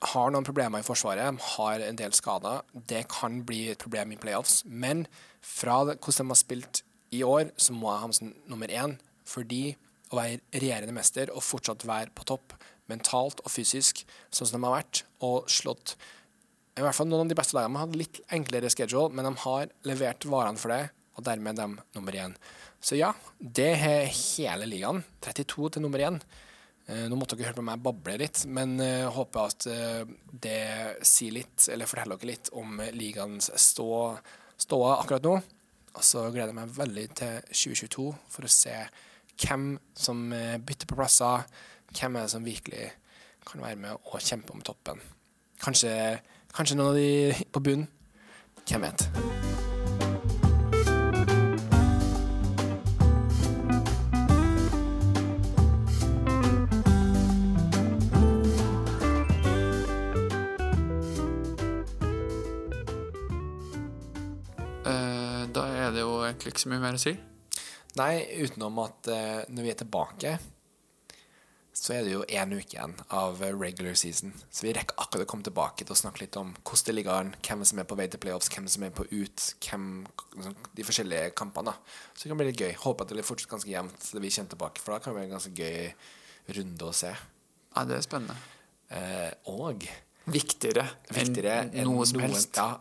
har 0.05 0.33
noen 0.33 0.45
problemer 0.45 0.83
i 0.83 0.87
forsvaret, 0.87 1.41
har 1.57 1.83
en 1.83 1.99
del 1.99 2.13
skader. 2.17 2.65
Det 2.75 3.07
kan 3.13 3.41
bli 3.49 3.71
et 3.73 3.81
problem 3.81 4.13
i 4.13 4.21
playoffs, 4.21 4.61
men 4.67 5.07
fra 5.41 5.83
hvordan 5.87 6.27
de 6.27 6.33
har 6.35 6.41
spilt 6.41 6.83
i 7.17 7.23
år, 7.25 7.51
så 7.57 7.73
må 7.73 7.91
jeg 7.91 8.03
ha 8.03 8.09
dem 8.11 8.17
som 8.19 8.35
nummer 8.51 8.73
én, 8.73 8.99
fordi 9.27 9.77
å 10.13 10.21
være 10.21 10.43
regjerende 10.55 10.95
mester 10.95 11.33
og 11.33 11.43
fortsatt 11.43 11.87
være 11.89 12.13
på 12.15 12.27
topp 12.29 12.55
mentalt 12.91 13.41
og 13.43 13.51
fysisk, 13.51 14.05
sånn 14.31 14.51
som 14.51 14.61
de 14.61 14.69
har 14.69 14.77
vært, 14.79 15.03
og 15.25 15.49
slått 15.51 15.97
i 16.77 16.85
hvert 16.85 16.93
fall 16.93 17.09
noen 17.09 17.25
av 17.25 17.31
de 17.33 17.39
beste 17.39 17.57
lagene 17.57 17.81
har 17.81 17.89
hatt 17.89 17.97
litt 17.97 18.19
enklere 18.37 18.69
schedule, 18.73 19.09
men 19.17 19.25
de 19.25 19.33
har 19.47 19.71
levert 19.89 20.27
varene 20.29 20.61
for 20.61 20.75
det, 20.75 20.91
og 21.17 21.25
dermed 21.25 21.57
de 21.57 21.69
nummer 21.97 22.19
én. 22.21 22.35
Så 22.85 22.99
ja, 22.99 23.15
det 23.41 23.71
er 23.81 24.11
hele 24.13 24.69
ligaen. 24.69 25.01
32 25.25 25.71
til 25.73 25.85
nummer 25.87 26.03
én. 26.05 26.19
Eh, 26.87 27.07
Nå 27.11 27.19
måtte 27.19 27.35
dere 27.39 27.51
høre 27.51 27.59
på 27.59 27.67
meg 27.67 27.83
bable 27.83 28.15
litt, 28.21 28.45
men 28.47 28.77
jeg 28.83 29.11
håper 29.17 29.51
at 29.51 29.67
eh, 29.73 30.03
det 30.31 30.61
sier 31.07 31.35
litt, 31.35 31.67
eller 31.73 31.91
forteller 31.91 32.21
dere 32.21 32.35
litt 32.35 32.53
om 32.55 32.79
ligaens 32.95 33.51
stå, 33.59 33.89
ståa 34.67 34.97
akkurat 35.01 35.27
nå. 35.27 35.35
Og 35.97 36.05
så 36.05 36.27
gleder 36.29 36.53
jeg 36.53 36.59
meg 36.59 36.77
veldig 36.77 37.07
til 37.17 37.51
2022 37.51 38.07
for 38.37 38.47
å 38.47 38.53
se 38.53 38.77
hvem 39.43 39.67
som 39.97 40.23
eh, 40.33 40.57
bytter 40.63 40.91
på 40.91 40.99
plasser, 40.99 41.45
hvem 41.97 42.17
er 42.17 42.27
det 42.27 42.35
som 42.37 42.47
virkelig 42.47 42.89
kan 43.47 43.63
være 43.63 43.83
med 43.83 44.09
og 44.11 44.23
kjempe 44.23 44.55
om 44.55 44.65
toppen. 44.65 45.03
Kanskje, 45.63 45.93
kanskje 46.55 46.79
noen 46.79 46.93
av 46.93 46.99
de 47.01 47.47
på 47.51 47.63
bunnen. 47.63 47.91
Hvem 48.67 48.83
vet. 48.83 49.56
Egentlig 66.47 66.57
ikke 66.57 66.67
så 66.67 66.73
mye 66.75 66.83
mer 66.85 66.99
å 66.99 67.03
si. 67.03 67.15
Nei, 67.97 68.13
utenom 68.45 68.79
at 68.85 69.09
eh, 69.13 69.41
når 69.51 69.67
vi 69.67 69.73
er 69.73 69.81
tilbake, 69.81 70.37
så 71.77 71.93
er 71.93 72.07
det 72.07 72.13
jo 72.15 72.23
én 72.25 72.53
uke 72.57 72.73
igjen 72.73 72.95
av 73.13 73.41
regular 73.43 73.97
season. 73.99 74.33
Så 74.49 74.65
vi 74.65 74.73
rekker 74.77 74.97
akkurat 74.97 75.27
å 75.27 75.29
komme 75.29 75.45
tilbake 75.45 75.85
til 75.85 75.93
å 75.93 75.99
snakke 75.99 76.23
litt 76.23 76.39
om 76.41 76.55
hvordan 76.63 76.89
det 76.89 76.95
ligger 76.97 77.21
an, 77.21 77.35
hvem 77.45 77.65
som 77.69 77.81
er 77.83 77.89
på 77.89 77.99
vei 78.01 78.07
til 78.13 78.23
playoffs, 78.23 78.49
hvem 78.53 78.69
som 78.73 78.87
er 78.87 78.95
på 78.97 79.05
ut, 79.11 79.47
hvem, 79.67 79.91
liksom, 80.39 80.57
de 80.79 80.87
forskjellige 80.89 81.35
kampene. 81.37 81.77
Så 82.15 82.25
det 82.25 82.33
kan 82.33 82.41
bli 82.41 82.49
litt 82.51 82.65
gøy. 82.65 82.73
Håper 82.81 83.05
at 83.05 83.13
det 83.13 83.19
blir 83.19 83.29
fortsatt 83.29 83.53
ganske 83.53 83.73
jevnt 83.73 84.09
til 84.09 84.25
vi 84.25 84.33
kommer 84.33 84.55
tilbake, 84.55 84.85
for 84.85 84.97
da 84.97 85.01
kan 85.03 85.13
det 85.13 85.21
bli 85.21 85.29
en 85.29 85.37
ganske 85.37 85.55
gøy 85.57 86.57
runde 86.57 86.89
å 86.89 86.97
se. 86.97 87.13
Ja, 87.13 87.85
det 87.85 87.99
er 87.99 88.09
spennende. 88.09 88.41
Eh, 88.97 89.33
og 89.53 89.85
Viktigere, 90.27 90.83
viktigere 91.15 91.69
enn 91.69 91.87
noe 91.87 92.03
som 92.09 92.19
helst. 92.25 92.57
Ja, 92.59 92.81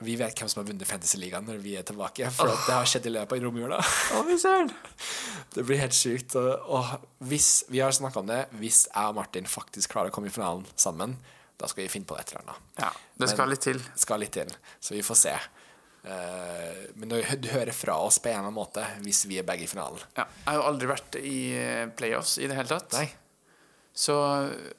vi 0.00 0.14
vet 0.16 0.38
hvem 0.38 0.48
som 0.48 0.62
har 0.62 0.68
vunnet 0.70 0.88
Fantasy-ligaen 0.88 1.44
når 1.44 1.58
vi 1.60 1.74
er 1.76 1.84
tilbake, 1.86 2.30
for 2.32 2.48
oh. 2.48 2.62
det 2.66 2.76
har 2.76 2.88
skjedd 2.88 3.08
i 3.10 3.12
løpet 3.12 3.36
av 3.36 3.44
romjula. 3.44 3.80
Oh! 4.16 4.30
Det 5.54 5.64
blir 5.66 5.80
helt 5.80 5.96
sykt. 5.96 6.36
Og, 6.38 6.70
og 6.70 7.26
hvis 7.26 7.64
vi 7.68 7.80
har 7.82 7.90
snakka 7.92 8.20
om 8.22 8.28
det, 8.28 8.44
hvis 8.60 8.84
jeg 8.86 9.10
og 9.10 9.16
Martin 9.18 9.48
faktisk 9.50 9.90
klarer 9.90 10.12
å 10.12 10.14
komme 10.14 10.30
i 10.30 10.34
finalen 10.34 10.62
sammen, 10.78 11.16
da 11.60 11.68
skal 11.68 11.84
vi 11.84 11.90
finne 11.92 12.06
på 12.08 12.16
et 12.16 12.30
eller 12.30 12.44
annet. 12.44 12.68
Ja, 12.78 12.92
det 13.18 13.28
skal 13.32 13.44
Men- 13.44 13.56
litt 13.56 13.64
til. 13.66 13.80
Skal 13.98 14.22
litt 14.22 14.32
til, 14.36 14.52
så 14.80 14.94
vi 14.94 15.02
får 15.04 15.18
se. 15.18 15.34
Uh, 16.00 16.86
men 16.96 17.10
du, 17.10 17.18
du 17.20 17.50
hører 17.52 17.76
fra 17.76 17.98
oss 18.00 18.16
på 18.22 18.30
en 18.30 18.38
eller 18.38 18.46
annen 18.46 18.56
måte 18.56 18.86
hvis 19.04 19.26
vi 19.28 19.36
er 19.36 19.44
begge 19.44 19.66
i 19.66 19.68
finalen. 19.68 20.00
Ja, 20.16 20.24
jeg 20.24 20.46
har 20.48 20.60
jo 20.62 20.68
aldri 20.70 20.88
vært 20.88 21.18
i 21.20 21.40
eh, 21.58 21.90
playoffs 21.92 22.38
i 22.40 22.48
det 22.48 22.56
hele 22.56 22.70
tatt. 22.70 22.96
Nei. 22.96 23.10
Så 24.00 24.14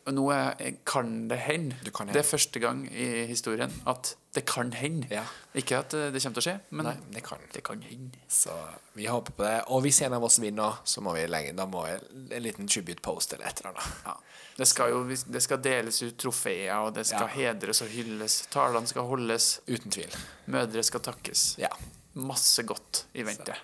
nå 0.09 0.23
er, 0.33 0.79
kan 0.87 1.27
det 1.29 1.37
hende. 1.43 1.77
Det 1.83 2.23
er 2.23 2.25
første 2.25 2.63
gang 2.63 2.87
i 2.89 3.27
historien 3.29 3.73
at 3.91 4.15
det 4.33 4.45
kan 4.47 4.69
hende. 4.71 5.07
Ja. 5.11 5.25
Ikke 5.59 5.81
at 5.83 5.93
eh, 5.93 6.07
det 6.13 6.21
kommer 6.23 6.37
til 6.37 6.41
å 6.41 6.45
skje, 6.45 6.53
men 6.71 6.85
Nei, 6.87 6.93
det 7.11 7.23
kan. 7.25 7.41
det 7.51 7.63
kan 7.67 7.81
hende. 7.83 8.19
Så 8.31 8.53
vi 8.95 9.05
håper 9.11 9.35
på 9.35 9.43
det. 9.43 9.57
Og 9.75 9.81
hvis 9.83 9.99
en 10.05 10.13
av 10.15 10.23
oss 10.23 10.37
vinner, 10.39 10.77
så 10.87 11.01
må 11.03 11.11
vi 11.17 11.25
legge 11.27 11.51
Da 11.57 11.65
må 11.67 11.81
vi 11.87 11.97
en 12.37 12.43
liten 12.45 12.67
tribute 12.71 13.01
post 13.03 13.33
eller 13.35 13.49
et 13.49 13.59
eller 13.59 13.73
annet. 13.73 14.05
Ja. 14.05 14.15
Det 14.61 14.67
skal 14.67 14.91
jo 14.93 15.01
det 15.35 15.41
skal 15.43 15.59
deles 15.63 16.01
ut 16.03 16.17
trofeer, 16.19 16.77
og 16.85 16.93
det 16.95 17.05
skal 17.09 17.27
Ja. 17.27 17.33
hedres 17.35 17.81
og 17.83 17.91
hylles. 17.91 18.39
Talene 18.51 18.87
skal 18.87 19.07
holdes. 19.09 19.49
Uten 19.67 19.91
tvil. 19.91 20.15
Mødre 20.47 20.83
skal 20.83 21.01
takkes. 21.01 21.45
Ja. 21.59 21.69
Masse 22.15 22.63
godt 22.67 23.05
i 23.13 23.23
vente. 23.27 23.55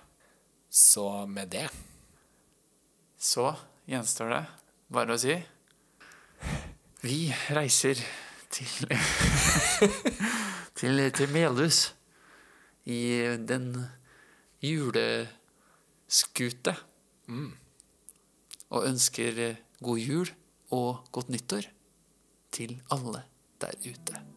Så 0.69 1.25
med 1.27 1.47
det 1.55 1.69
så 3.19 3.49
gjenstår 3.89 4.29
det 4.29 4.43
bare 4.93 5.15
å 5.15 5.17
si 5.19 5.33
Vi 7.01 7.33
reiser 7.55 7.97
til 8.53 8.91
til, 10.77 11.11
til 11.11 11.31
Melhus 11.33 11.95
i 12.85 13.19
den 13.49 13.85
juleskute. 14.61 15.35
Og 18.69 18.87
ønsker 18.87 19.55
god 19.83 19.97
jul 19.97 20.27
og 20.71 21.05
godt 21.11 21.29
nyttår 21.33 21.61
til 22.51 22.81
alle 22.91 23.23
der 23.61 23.71
ute. 23.89 24.36